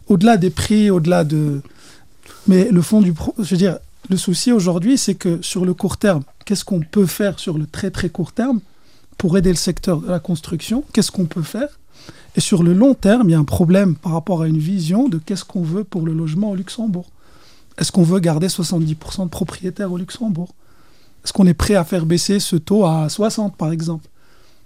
[0.07, 1.61] Au-delà des prix, au-delà de.
[2.47, 3.11] Mais le fond du.
[3.11, 3.35] Pro...
[3.37, 3.77] Je veux dire,
[4.09, 7.65] le souci aujourd'hui, c'est que sur le court terme, qu'est-ce qu'on peut faire sur le
[7.65, 8.61] très très court terme
[9.17, 10.85] pour aider le secteur de la construction?
[10.93, 11.77] Qu'est-ce qu'on peut faire?
[12.37, 15.09] Et sur le long terme, il y a un problème par rapport à une vision
[15.09, 17.09] de qu'est-ce qu'on veut pour le logement au Luxembourg.
[17.77, 20.53] Est-ce qu'on veut garder 70% de propriétaires au Luxembourg?
[21.29, 24.07] Est-ce qu'on est prêt à faire baisser ce taux à 60 par exemple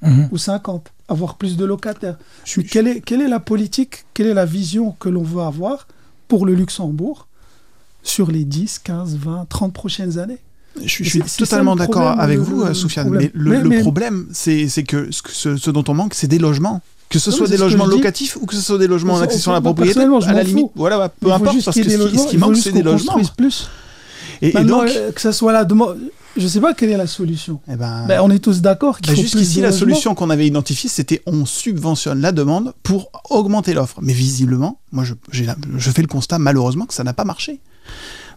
[0.01, 0.27] mmh.
[0.31, 2.15] ou 50 avoir plus de locataires?
[2.45, 5.41] Je, Mais quelle, est, quelle est la politique quelle est la vision que l'on veut
[5.41, 5.89] avoir
[6.29, 7.27] pour le Luxembourg
[8.01, 10.37] sur les 10 15 20 30 prochaines années?
[10.81, 13.09] Je, suis- je suis totalement d'accord avec vous, Soufiane.
[13.09, 16.79] Mais le, problème, c'est que ce, ce, dont on manque, c'est des logements.
[17.09, 19.55] Que ce soit des logements locatifs ou que ce soit des logements en accession à
[19.55, 22.71] la propriété, à la limite, voilà, bah, peu importe, parce que ce qui, manque, c'est
[22.71, 23.19] des logements.
[23.35, 23.69] Plus.
[24.41, 25.99] Et, et donc, euh, que ça soit la demande.
[26.35, 27.59] Je sais pas quelle est la solution.
[27.71, 30.89] Eh ben, ben, on est tous d'accord qu'il bah, Jusqu'ici, la solution qu'on avait identifiée,
[30.89, 33.99] c'était on subventionne la demande pour augmenter l'offre.
[34.01, 37.59] Mais visiblement, moi, je, je fais le constat malheureusement que ça n'a pas marché.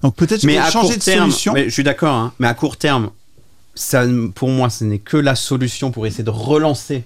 [0.02, 1.52] Donc peut-être qu'il faut changer de solution.
[1.52, 3.11] Mais je suis d'accord, hein, mais à court terme,
[3.74, 4.04] ça,
[4.35, 7.04] pour moi, ce n'est que la solution pour essayer de relancer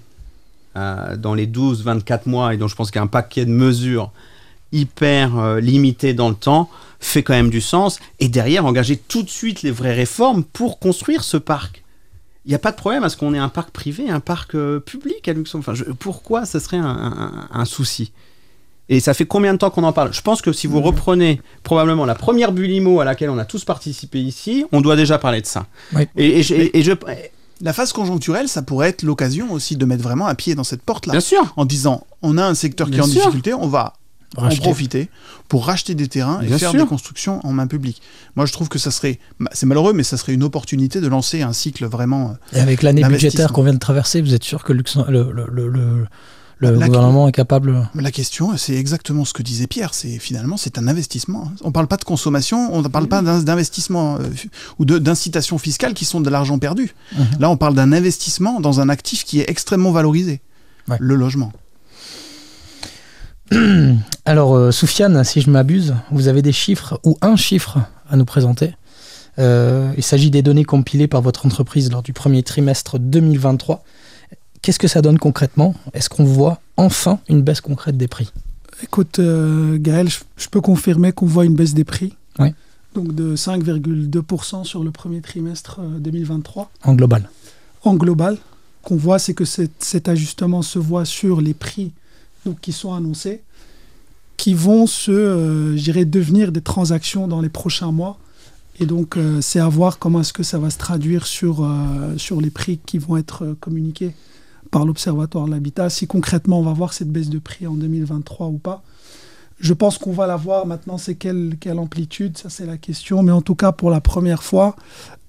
[0.75, 4.11] euh, dans les 12-24 mois, et donc je pense qu'un paquet de mesures
[4.71, 6.69] hyper euh, limitées dans le temps
[7.01, 10.79] fait quand même du sens, et derrière engager tout de suite les vraies réformes pour
[10.79, 11.83] construire ce parc.
[12.45, 14.55] Il n'y a pas de problème à ce qu'on ait un parc privé, un parc
[14.55, 15.73] euh, public à Luxembourg.
[15.73, 18.13] Enfin, pourquoi ce serait un souci?
[18.91, 20.13] Et ça fait combien de temps qu'on en parle?
[20.13, 23.63] Je pense que si vous reprenez probablement la première Bulimo à laquelle on a tous
[23.63, 25.67] participé ici, on doit déjà parler de ça.
[26.17, 26.93] Et, je,
[27.61, 30.81] la phase conjoncturelle, ça pourrait être l'occasion aussi de mettre vraiment un pied dans cette
[30.81, 31.13] porte-là.
[31.13, 31.53] Bien sûr.
[31.55, 33.93] En disant, on a un secteur qui est en difficulté, on va
[34.37, 35.09] en profiter
[35.47, 38.01] pour racheter des terrains et faire des constructions en main publique.
[38.35, 39.19] Moi, je trouve que ça serait,
[39.51, 42.35] c'est malheureux, mais ça serait une opportunité de lancer un cycle vraiment.
[42.53, 46.05] Et avec l'année budgétaire qu'on vient de traverser, vous êtes sûr que le, le
[46.69, 47.89] le gouvernement est capable.
[47.95, 49.93] La question, c'est exactement ce que disait Pierre.
[49.93, 51.51] C'est finalement, c'est un investissement.
[51.63, 54.29] On ne parle pas de consommation, on ne parle pas d'investissement euh,
[54.77, 56.93] ou d'incitation fiscale qui sont de l'argent perdu.
[57.17, 57.25] Mhm.
[57.39, 60.41] Là, on parle d'un investissement dans un actif qui est extrêmement valorisé,
[60.99, 61.51] le logement.
[64.25, 68.25] Alors, euh, Soufiane, si je m'abuse, vous avez des chiffres ou un chiffre à nous
[68.25, 68.73] présenter?
[69.39, 73.83] Euh, il s'agit des données compilées par votre entreprise lors du premier trimestre 2023
[74.61, 75.73] Qu'est-ce que ça donne concrètement?
[75.93, 78.31] Est-ce qu'on voit enfin une baisse concrète des prix?
[78.83, 82.13] Écoute, euh, Gaël, je, peux confirmer qu'on voit une baisse des prix.
[82.37, 82.53] Oui.
[82.93, 86.63] Donc de 5,2% sur le premier trimestre 2023.
[86.63, 87.29] Euh, en global.
[87.83, 88.37] En global.
[88.83, 91.91] Qu'on voit, c'est que cet, ajustement se voit sur les prix
[92.45, 93.43] donc, qui sont annoncés,
[94.37, 98.17] qui vont se, euh, devenir des transactions dans les prochains mois.
[98.79, 101.69] Et donc, c'est à voir comment est-ce que ça va se traduire sur,
[102.17, 104.15] sur les prix qui vont être communiqués
[104.71, 105.89] par l'Observatoire de l'habitat.
[105.89, 108.81] Si concrètement on va voir cette baisse de prix en 2023 ou pas,
[109.59, 110.97] je pense qu'on va la voir maintenant.
[110.97, 113.21] C'est quelle, quelle amplitude Ça, c'est la question.
[113.21, 114.75] Mais en tout cas, pour la première fois,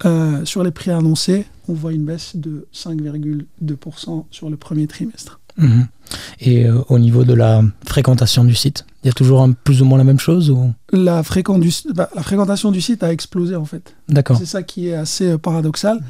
[0.07, 5.39] euh, sur les prix annoncés, on voit une baisse de 5,2% sur le premier trimestre.
[5.59, 5.87] Mhm.
[6.41, 9.83] Et euh, au niveau de la fréquentation du site, il y a toujours un, plus
[9.83, 10.73] ou moins la même chose ou?
[10.93, 13.95] La, du, bah, la fréquentation du site a explosé en fait.
[14.09, 14.37] D'accord.
[14.39, 16.01] C'est ça qui est assez euh, paradoxal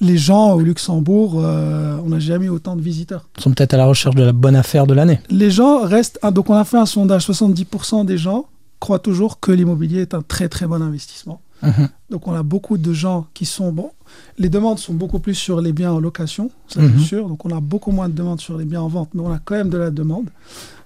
[0.00, 3.28] les gens au Luxembourg, euh, on n'a jamais eu autant de visiteurs.
[3.36, 5.20] Ils sont peut-être à la recherche de la bonne affaire de l'année.
[5.30, 6.18] Les gens restent.
[6.22, 8.46] Ah, donc, on a fait un sondage 70% des gens
[8.80, 11.40] croient toujours que l'immobilier est un très très bon investissement.
[11.62, 11.88] Mhm.
[12.10, 13.72] Donc, on a beaucoup de gens qui sont.
[13.72, 13.92] Bon,
[14.38, 17.00] les demandes sont beaucoup plus sur les biens en location, ça c'est mhm.
[17.00, 17.28] sûr.
[17.28, 19.38] Donc, on a beaucoup moins de demandes sur les biens en vente, mais on a
[19.38, 20.30] quand même de la demande.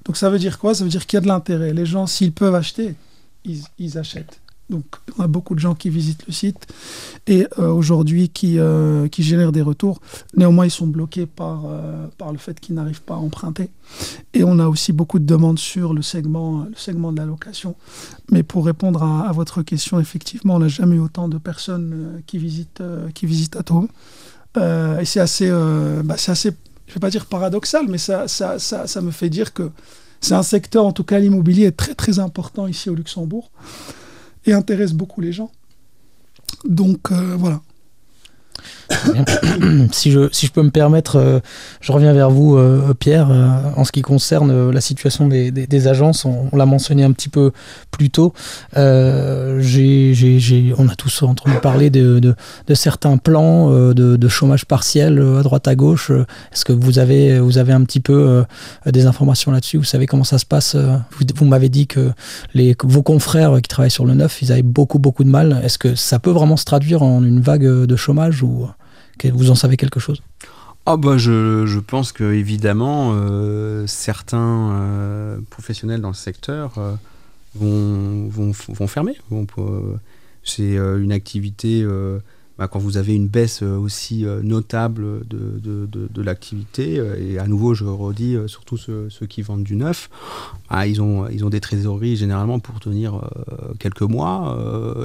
[0.05, 0.75] Donc, ça veut dire quoi?
[0.75, 1.73] Ça veut dire qu'il y a de l'intérêt.
[1.73, 2.95] Les gens, s'ils peuvent acheter,
[3.45, 4.42] ils achètent.
[4.73, 4.87] Donc,
[5.19, 6.67] on a beaucoup de gens qui visitent le site
[7.27, 10.01] et euh, aujourd'hui qui, euh, qui génèrent des retours.
[10.35, 13.69] Néanmoins, ils sont bloqués par, euh, par le fait qu'ils n'arrivent pas à emprunter.
[14.33, 17.77] Et on a aussi beaucoup de demandes sur le segment, le segment de la location.
[18.31, 22.39] Mais pour répondre à, votre question, effectivement, on n'a jamais eu autant de personnes qui
[22.39, 22.83] visitent,
[23.15, 23.89] qui visitent Atom.
[24.57, 25.51] et c'est assez,
[26.03, 26.51] bah, assez,
[26.87, 29.71] je ne vais pas dire paradoxal, mais ça, ça, ça, ça me fait dire que
[30.23, 33.51] c'est un secteur, en tout cas l'immobilier, est très très important ici au Luxembourg
[34.47, 35.51] et intéresse beaucoup les gens.
[36.65, 37.61] Donc euh, voilà.
[39.93, 41.41] si, je, si je peux me permettre, euh,
[41.81, 45.89] je reviens vers vous, euh, Pierre, euh, en ce qui concerne la situation des, des,
[45.89, 46.25] agences.
[46.25, 47.53] On, l'a mentionné un petit peu
[47.91, 48.33] plus tôt.
[48.75, 55.43] J'ai, j'ai, on a tous entendu parler de, de, certains plans de, chômage partiel à
[55.43, 56.11] droite à gauche.
[56.53, 58.45] Est-ce que vous avez, vous avez un petit peu
[58.87, 59.79] des informations là-dessus?
[59.79, 62.13] Vous savez comment ça se passe Vous, vous m'avez dit que
[62.55, 65.61] les, vos confrères qui travaillent sur le neuf, ils avaient beaucoup, beaucoup de mal.
[65.65, 68.69] Est-ce que ça peut vraiment se traduire en une vague de chômage ou?
[69.33, 70.23] Vous en savez quelque chose?
[71.17, 76.95] Je, je pense que évidemment euh, certains euh, professionnels dans le secteur euh,
[77.55, 79.17] vont, vont, vont, fermer.
[80.43, 81.87] c'est une activité
[82.63, 87.17] bah, quand vous avez une baisse euh, aussi euh, notable de, de, de, l'activité, euh,
[87.19, 90.09] et à nouveau, je redis, surtout ceux, qui vendent du neuf,
[90.69, 93.21] ah, ils, ont, ils ont des trésoreries généralement pour tenir
[93.81, 94.57] quelques mois,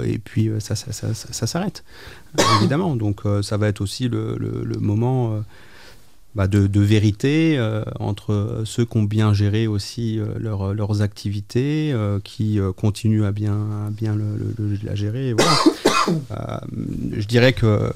[0.06, 1.84] et puis ça, ça, ça, s'arrête,
[2.60, 2.96] évidemment.
[2.96, 5.44] Donc ça va être aussi le, le, moment
[6.36, 7.60] bah, de, de, vérité
[8.00, 14.16] entre ceux qui ont bien géré aussi leur, leurs activités, qui continuent à bien, bien
[14.84, 15.34] la gérer.
[17.18, 17.92] Je dirais que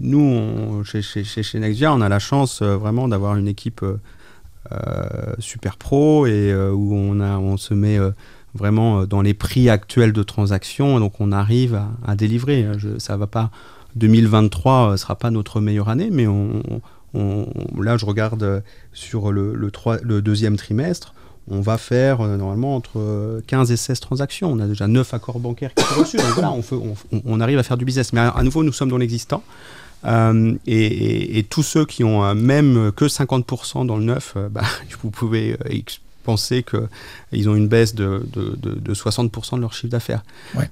[0.00, 3.84] nous, chez, chez, Nexia, on a la chance vraiment d'avoir une équipe
[5.38, 7.98] super pro et où on, se met
[8.54, 12.66] vraiment dans les prix actuels de transactions, donc on arrive à, délivrer.
[12.78, 13.50] Je, ça va pas
[13.96, 16.26] 2023 ne sera pas notre meilleure année, mais
[17.14, 21.14] là, je regarde sur le, deuxième trimestre,
[21.50, 24.50] on va faire euh, normalement entre 15 et 16 transactions.
[24.50, 26.16] On a déjà 9 accords bancaires qui sont reçus.
[26.16, 26.54] Donc voilà,
[27.24, 28.12] on, arrive à faire du business.
[28.12, 29.42] Mais à, nouveau, nous sommes dans l'existant.
[30.04, 34.62] Euh, et, tous ceux qui ont euh, même que 50% dans le neuf, bah,
[35.02, 35.56] vous pouvez
[36.24, 40.22] penser qu'ils ont une baisse de, de 60% de leur chiffre d'affaires.
[40.54, 40.70] Ouais.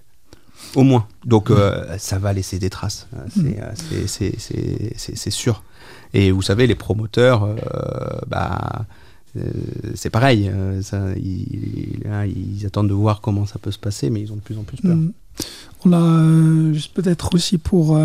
[0.77, 1.07] Au moins.
[1.25, 3.09] Donc euh, ça va laisser des traces.
[3.15, 3.55] Euh, mm.
[3.59, 4.07] euh,
[4.97, 5.63] c'est sûr.
[6.13, 7.49] Et vous savez, les promoteurs,
[8.27, 8.85] bah,
[9.95, 10.51] c'est pareil.
[10.83, 14.59] Ça, ils, attendent de voir comment ça peut se passer, mais ils ont de plus
[14.59, 14.97] en plus peur.
[14.97, 15.13] Mm.
[15.85, 17.99] On a juste peut-être aussi pour,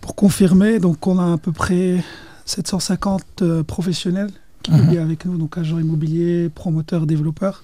[0.00, 2.04] pour confirmer, donc on a à peu près
[2.44, 4.30] 750 professionnels
[4.62, 7.62] qui mm avec nous, donc agents immobiliers, promoteurs, développeurs.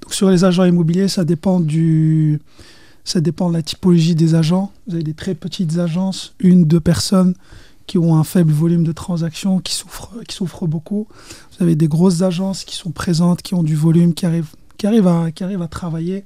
[0.00, 2.40] Donc sur les agents immobiliers, ça dépend du,
[3.04, 4.72] ça dépend de la typologie des agents.
[4.86, 7.34] Vous avez des très petites agences, une, deux personnes
[7.86, 11.06] qui ont un faible volume de transactions, qui souffrent, qui souffrent beaucoup.
[11.62, 14.86] Vous avez des grosses agences qui sont présentes, qui ont du volume, qui arrivent, qui
[14.88, 16.24] arrivent, à, travailler.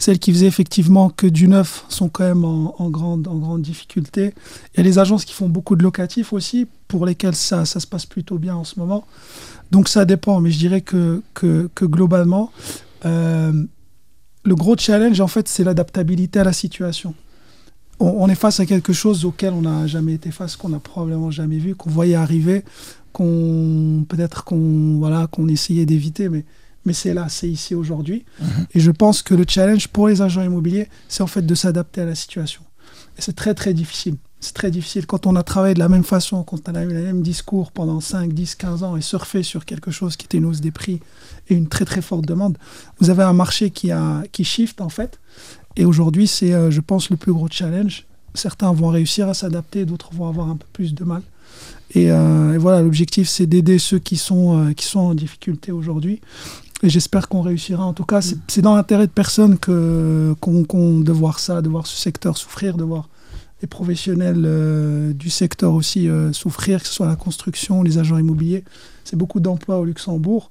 [0.00, 4.34] Celles qui faisaient effectivement que du neuf sont quand même en, grande, difficulté.
[4.74, 7.86] Il y a les agences qui font beaucoup de locatifs aussi, pour lesquelles ça, se
[7.86, 9.06] passe plutôt bien en ce moment.
[9.70, 11.22] Donc ça dépend, mais je dirais que,
[11.80, 12.50] globalement,
[13.04, 13.52] euh,
[14.42, 17.14] le gros challenge, en fait, c'est l'adaptabilité à la situation.
[18.00, 21.30] On, est face à quelque chose auquel on n'a jamais été face, qu'on n'a probablement
[21.30, 22.64] jamais vu, qu'on voyait arriver,
[23.14, 26.44] qu'on peut-être qu'on voilà, qu'on essayait d'éviter, mais,
[26.84, 28.26] mais c'est là, c'est ici aujourd'hui.
[28.40, 28.66] Mhm.
[28.74, 32.02] Et je pense que le challenge pour les agents immobiliers, c'est en fait de s'adapter
[32.02, 32.60] à la situation.
[33.16, 35.06] Et c'est très très difficile c'est très difficile.
[35.06, 37.72] Quand on a travaillé de la même façon, quand on a eu le même discours
[37.72, 40.70] pendant 5, 10, 15 ans et surfé sur quelque chose qui était une hausse des
[40.70, 41.00] prix
[41.48, 42.58] et une très très forte demande,
[43.00, 45.18] vous avez un marché qui, a, qui shift en fait.
[45.76, 48.06] Et aujourd'hui, c'est, euh, je pense, le plus gros challenge.
[48.34, 51.22] Certains vont réussir à s'adapter, d'autres vont avoir un peu plus de mal.
[51.94, 56.20] Et, euh, voilà, l'objectif, c'est d'aider ceux qui sont, euh, qui sont en difficulté aujourd'hui.
[56.82, 57.84] Et j'espère qu'on réussira.
[57.84, 61.96] En tout cas, c'est, dans l'intérêt de personne qu'on, de voir ça, de voir ce
[61.96, 63.08] secteur souffrir, de voir
[63.62, 68.64] les professionnels euh, du secteur aussi souffrir, que ce soit la construction, les agents immobiliers.
[69.04, 70.50] C'est beaucoup d'emplois au Luxembourg.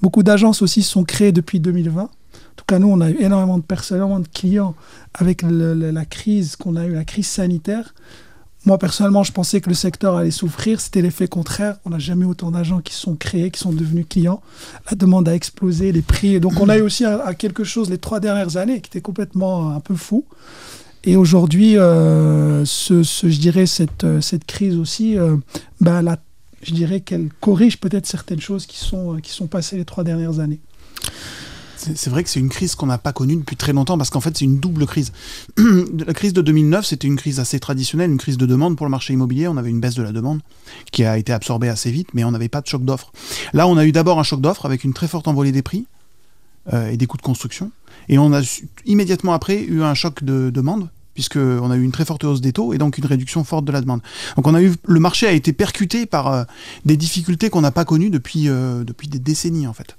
[0.00, 2.02] Beaucoup d'agences aussi sont créées depuis 2020.
[2.02, 2.08] En
[2.56, 4.74] tout cas, nous, on a eu énormément de personnes, énormément de clients
[5.14, 7.94] avec la crise qu'on a eu, la crise sanitaire.
[8.66, 10.80] Moi, personnellement, je pensais que le secteur allait souffrir.
[10.80, 11.76] C'était l'effet contraire.
[11.84, 14.42] On n'a jamais autant d'agents qui sont créés, qui sont devenus clients.
[14.90, 16.40] La demande a explosé, les prix.
[16.40, 19.70] Donc, on a eu aussi à quelque chose les trois dernières années qui était complètement
[19.70, 20.26] un peu fou.
[21.04, 25.36] Et aujourd'hui, euh, ce, je dirais cette, euh, cette crise aussi, euh,
[25.80, 26.02] bah,
[26.62, 30.40] je dirais qu'elle corrige peut-être certaines choses qui sont, qui sont passées les trois dernières
[30.40, 30.60] années.
[31.80, 34.20] C'est vrai que c'est une crise qu'on n'a pas connue depuis très longtemps parce qu'en
[34.20, 35.12] fait c'est une double crise.
[35.56, 38.90] la crise de 2009 c'était une crise assez traditionnelle, une crise de demande pour le
[38.90, 39.48] marché immobilier.
[39.48, 40.40] On avait une baisse de la demande
[40.92, 43.12] qui a été absorbée assez vite, mais on n'avait pas de choc d'offres.
[43.52, 45.86] Là on a eu d'abord un choc d'offres avec une très forte envolée des prix
[46.72, 47.72] et des coûts de construction.
[48.08, 48.42] Et on a
[48.86, 52.52] immédiatement après eu un choc de demande, puisqu'on a eu une très forte hausse des
[52.52, 54.00] taux et donc une réduction forte de la demande.
[54.36, 56.44] Donc le marché a été percuté par euh,
[56.84, 59.96] des difficultés qu'on n'a pas connues depuis, euh, depuis des décennies en fait.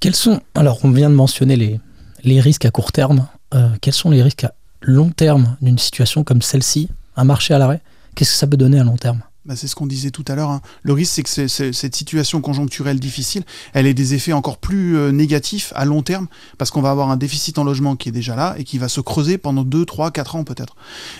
[0.00, 1.78] Quels sont, alors on vient de mentionner les,
[2.24, 6.24] les risques à court terme, euh, quels sont les risques à long terme d'une situation
[6.24, 7.82] comme celle-ci, un marché à l'arrêt?
[8.14, 9.20] Qu'est-ce que ça peut donner à long terme?
[9.44, 10.48] Bah, c'est ce qu'on disait tout à l'heure.
[10.48, 10.62] Hein.
[10.82, 13.42] Le risque, c'est que cette situation conjoncturelle difficile,
[13.74, 17.10] elle ait des effets encore plus euh, négatifs à long terme, parce qu'on va avoir
[17.10, 19.84] un déficit en logement qui est déjà là et qui va se creuser pendant 2,
[19.84, 20.76] 3, 4 ans peut-être.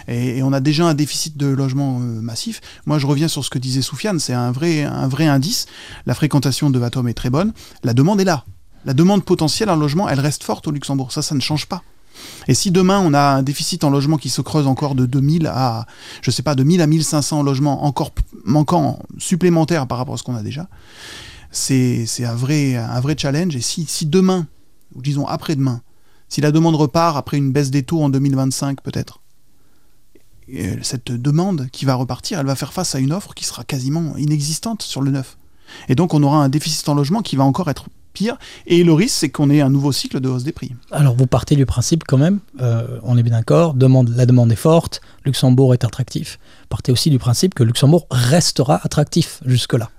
[0.08, 2.62] Et, on a déjà un déficit de logement euh, massif.
[2.86, 5.66] Moi, je reviens sur ce que disait Soufiane, c'est un vrai, un vrai indice.
[6.06, 7.52] La fréquentation de Vatom est très bonne.
[7.84, 8.46] La demande est là.
[8.84, 11.12] La demande potentielle en logement, elle reste forte au Luxembourg.
[11.12, 11.82] Ça, ça ne change pas.
[12.48, 15.46] Et si demain on a un déficit en logement qui se creuse encore de 2000
[15.46, 15.86] à,
[16.22, 18.12] je sais pas, de 1000 à 1500 logements encore
[18.44, 20.68] manquants supplémentaires par rapport à ce qu'on a déjà,
[21.50, 22.76] c'est un vrai,
[23.16, 23.56] challenge.
[23.56, 24.46] Et si, si demain,
[24.94, 25.80] ou disons après-demain,
[26.28, 29.20] si la demande repart après une baisse des taux en 2025 peut-être,
[30.82, 34.16] cette demande qui va repartir, elle va faire face à une offre qui sera quasiment
[34.16, 35.38] inexistante sur le neuf.
[35.88, 38.36] Et donc on aura un déficit en logement qui va encore être pire.
[38.66, 40.72] Et le risque, c'est qu'on ait un nouveau cycle de hausse des prix.
[40.90, 44.52] Alors, vous partez du principe quand même, euh, on est bien d'accord, demande, la demande
[44.52, 46.38] est forte, Luxembourg est attractif.
[46.68, 49.90] Partez aussi du principe que Luxembourg restera attractif jusque-là.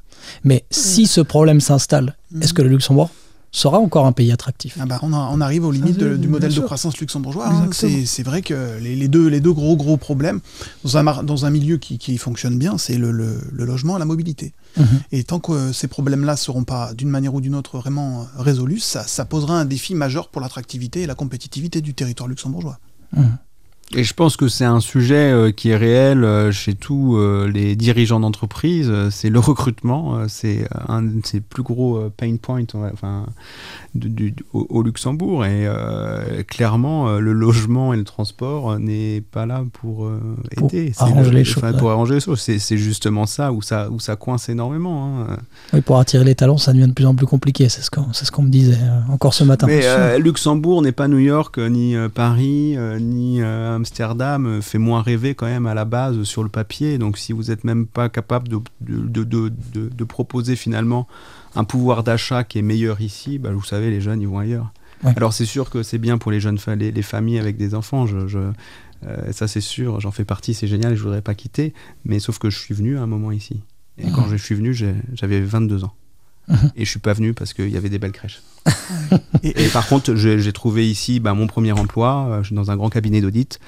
[0.43, 3.09] Mais si ce problème s'installe, est-ce que le Luxembourg
[3.52, 4.78] sera encore un pays attractif.
[4.80, 7.47] Ah bah, on, a- on arrive aux limites de- du modèle de croissance luxembourgeois.
[7.47, 7.70] hein.
[8.06, 10.39] C'est vrai que les, les deux, les deux gros gros problèmes
[10.84, 13.97] dans un, mar- dans un milieu qui, qui fonctionne bien, c'est le, le- le logement
[13.97, 14.54] et la mobilité.
[14.78, 14.86] Mhm.
[15.12, 18.22] Et tant que euh, ces problèmes-là ne seront pas d'une manière ou d'une autre vraiment
[18.22, 22.30] euh, résolus, ça, ça posera un défi majeur pour l'attractivité et la compétitivité du territoire
[22.30, 22.80] luxembourgeois.
[23.94, 27.50] Et je pense que c'est un sujet euh, qui est réel euh, chez tous euh,
[27.52, 28.89] les dirigeants d'entreprise.
[29.10, 30.20] c'est le recrutement.
[30.30, 33.26] c'est un de ses plus gros pain points on va- enfin,
[33.94, 35.44] du- du- au, Luxembourg.
[35.46, 40.20] Et euh, clairement, le logement et le transport n'est pas là pour, euh,
[40.56, 40.94] Pour aider.
[40.96, 41.64] C'est arranger le- les choses.
[41.78, 42.39] Pour arranger les choses.
[42.39, 45.20] C'est, justement ça où, ça où ça coince énormément.
[45.30, 45.38] hein.
[45.74, 47.68] Oui, pour attirer les talents, ça devient de plus en plus compliqué.
[47.68, 48.78] C'est ce qu'on ce me disait
[49.10, 49.68] encore ce matin.
[49.68, 53.42] Mais euh, Luxembourg n'est pas New York, ni Paris, ni
[53.82, 56.97] Amsterdam, euh, fait moins rêver quand même à la base sur le papier.
[56.97, 61.07] Donc si vous n'êtes même pas capable de, de, de, de- de proposer finalement
[61.55, 64.71] un pouvoir d'achat qui est meilleur ici, bah, vous savez, les jeunes, ils vont ailleurs.
[65.03, 65.13] Ouais.
[65.17, 67.73] Alors c'est sûr que c'est bien pour les jeunes fa- les, les familles avec des
[67.75, 68.38] enfants, je, je-
[69.07, 71.73] euh, ça c'est sûr, j'en fais partie, c'est génial, je voudrais pas quitter,
[72.05, 73.61] mais sauf que je suis venu à un moment ici.
[73.97, 75.93] Et quand je suis venu, j'avais 22 ans.
[76.76, 78.42] Et je suis pas venu parce qu'il y avait des belles crèches.
[79.44, 82.28] Et, Et par contre, j'ai trouvé ici bah, mon premier emploi.
[82.30, 83.60] euh, Je suis dans un grand cabinet d'audit.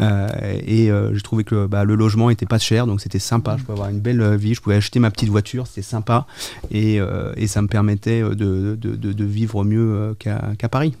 [0.00, 0.28] euh,
[0.66, 3.56] et euh, j'ai trouvé que bah, le logement était pas cher, donc c'était sympa.
[3.58, 4.54] Je pouvais avoir une belle vie.
[4.54, 6.26] Je pouvais acheter ma petite voiture, c'était sympa.
[6.70, 10.94] Et, euh, et ça me permettait de, de, de- de vivre mieux qu'à Paris.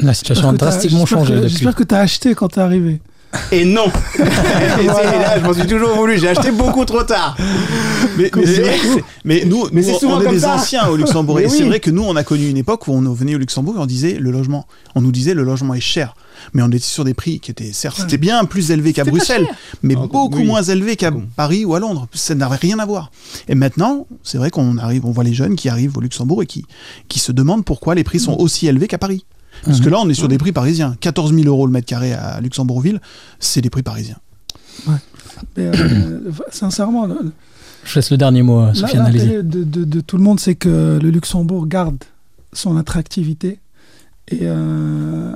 [0.00, 1.48] La situation a drastiquement changé.
[1.48, 3.00] J'espère que tu as acheté quand tu es arrivé.
[3.52, 3.86] Et non
[4.18, 6.18] Et là, je m'en suis toujours voulu.
[6.18, 7.36] J'ai acheté beaucoup trop tard.
[8.16, 10.54] Mais, nous, Mais nous, on est des ça.
[10.54, 11.40] anciens au Luxembourg.
[11.40, 13.74] Et c'est vrai que nous, on a connu une époque où on venait au Luxembourg
[13.76, 14.66] et on disait le logement.
[14.94, 16.14] On nous disait le logement est cher.
[16.52, 19.46] Mais on était sur des prix qui étaient, certes, c'était bien plus élevés qu'à Bruxelles,
[19.82, 20.44] mais Ah, beaucoup oui.
[20.44, 21.10] moins élevés qu'à.
[21.36, 22.06] Paris ou à Londres.
[22.12, 23.10] Ça n'avait rien à voir.
[23.48, 26.46] Et maintenant, c'est vrai qu'on arrive, on voit les jeunes qui arrivent au Luxembourg et
[26.46, 26.64] qui,
[27.08, 29.24] qui se demandent pourquoi les prix sont aussi élevés qu'à Paris.
[29.64, 30.96] Parce que là, on est sur des prix parisiens.
[31.00, 33.00] 14 000 euros le mètre carré à Luxembourgville,
[33.38, 34.18] c'est des prix parisiens.
[35.56, 37.32] Mais, euh, sincèrement, le-
[37.84, 39.04] Je laisse le dernier mot, euh, Sofiane,
[39.42, 42.02] de, de- de tout le monde, c'est que le Luxembourg garde
[42.52, 43.58] son attractivité.
[44.28, 45.32] Et euh,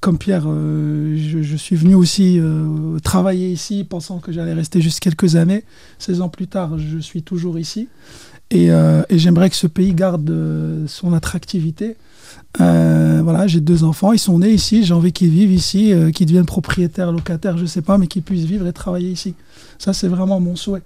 [0.00, 4.80] comme Pierre, euh, je, je suis venu aussi euh, travailler ici, pensant que j'allais rester
[4.80, 5.64] juste quelques années.
[5.98, 7.88] 16 ans plus tard, je suis toujours ici.
[8.50, 11.96] Et, euh, et j'aimerais que ce pays garde euh, son attractivité.
[12.60, 16.10] Euh, voilà, j'ai deux enfants, ils sont nés ici, j'ai envie qu'ils vivent ici, euh,
[16.10, 19.34] qu'ils deviennent propriétaires, locataires, je sais pas, mais qu'ils puissent vivre et travailler ici.
[19.78, 20.82] Ça, c'est vraiment mon souhait.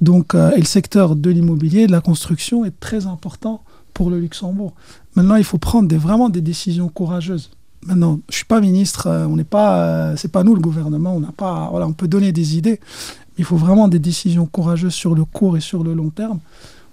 [0.00, 3.62] Donc, euh, et le secteur de l'immobilier, de la construction est très important
[3.94, 4.72] pour le Luxembourg.
[5.14, 7.50] Maintenant, il faut prendre vraiment des décisions courageuses.
[7.84, 11.70] Maintenant, je suis pas ministre, on n'est pas, c'est pas nous le gouvernement, on pas,
[11.72, 15.56] on peut donner des idées, mais il faut vraiment des décisions courageuses sur le court
[15.56, 16.38] et sur le long terme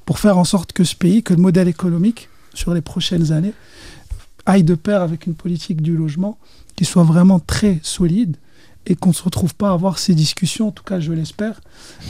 [0.05, 3.53] pour faire en sorte que ce pays, que le modèle économique sur les prochaines années
[4.45, 6.37] aille de pair avec une politique du logement
[6.75, 8.37] qui soit vraiment très solide
[8.87, 11.61] et qu'on ne se retrouve pas à avoir ces discussions, en tout cas je l'espère,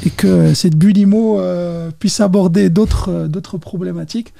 [0.05, 4.33] et que cette bulle IMO euh, puisse aborder d'autres euh, d'autres problématiques,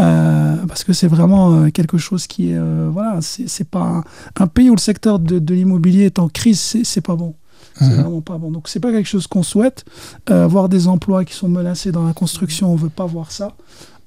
[0.00, 2.58] euh, parce que c'est vraiment quelque chose qui est...
[2.90, 4.04] voilà, c'est pas un,
[4.40, 7.34] un pays où le secteur de, de l'immobilier est en crise, c'est pas bon.
[7.78, 7.94] C'est Mhm.
[8.02, 8.50] vraiment pas bon.
[8.52, 9.84] Donc c'est pas quelque chose qu'on souhaite.
[10.28, 13.56] Voir des emplois qui sont menacés dans la construction, on veut pas voir ça.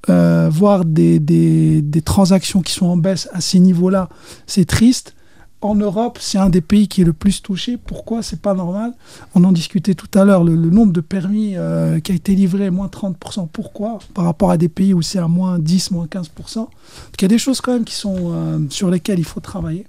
[0.10, 4.10] Euh, voir des, des, des transactions qui sont en baisse à ces niveaux-là,
[4.46, 5.16] c'est triste.
[5.60, 7.78] En Europe, c'est un des pays qui est le plus touché.
[7.78, 8.22] Pourquoi?
[8.22, 8.94] C'est pas normal.
[9.34, 10.44] On en discutait tout à l'heure.
[10.44, 13.48] Le, nombre de permis euh, qui a été livré, moins 30%.
[13.52, 13.98] Pourquoi?
[14.14, 16.56] Par rapport à des pays où c'est à moins 10, moins 15%.
[16.56, 16.70] Donc
[17.18, 19.88] il y a des choses quand même qui sont euh, sur lesquelles il faut travailler.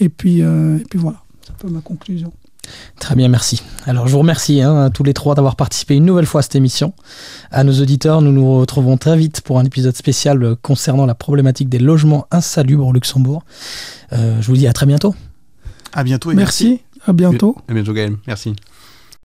[0.00, 2.32] Et puis, et puis voilà, c'est un peu ma conclusion.
[3.00, 3.62] Très bien, merci.
[3.86, 6.56] Alors, je vous remercie hein, tous les trois d'avoir participé une nouvelle fois à cette
[6.56, 6.92] émission.
[7.50, 11.68] À nos auditeurs, nous nous retrouvons très vite pour un épisode spécial concernant la problématique
[11.68, 13.42] des logements insalubres au Luxembourg.
[14.12, 15.14] Euh, je vous dis à très bientôt.
[15.92, 17.56] À bientôt et Merci, à bientôt.
[17.68, 18.16] À bientôt, Gaël.
[18.26, 18.54] Merci.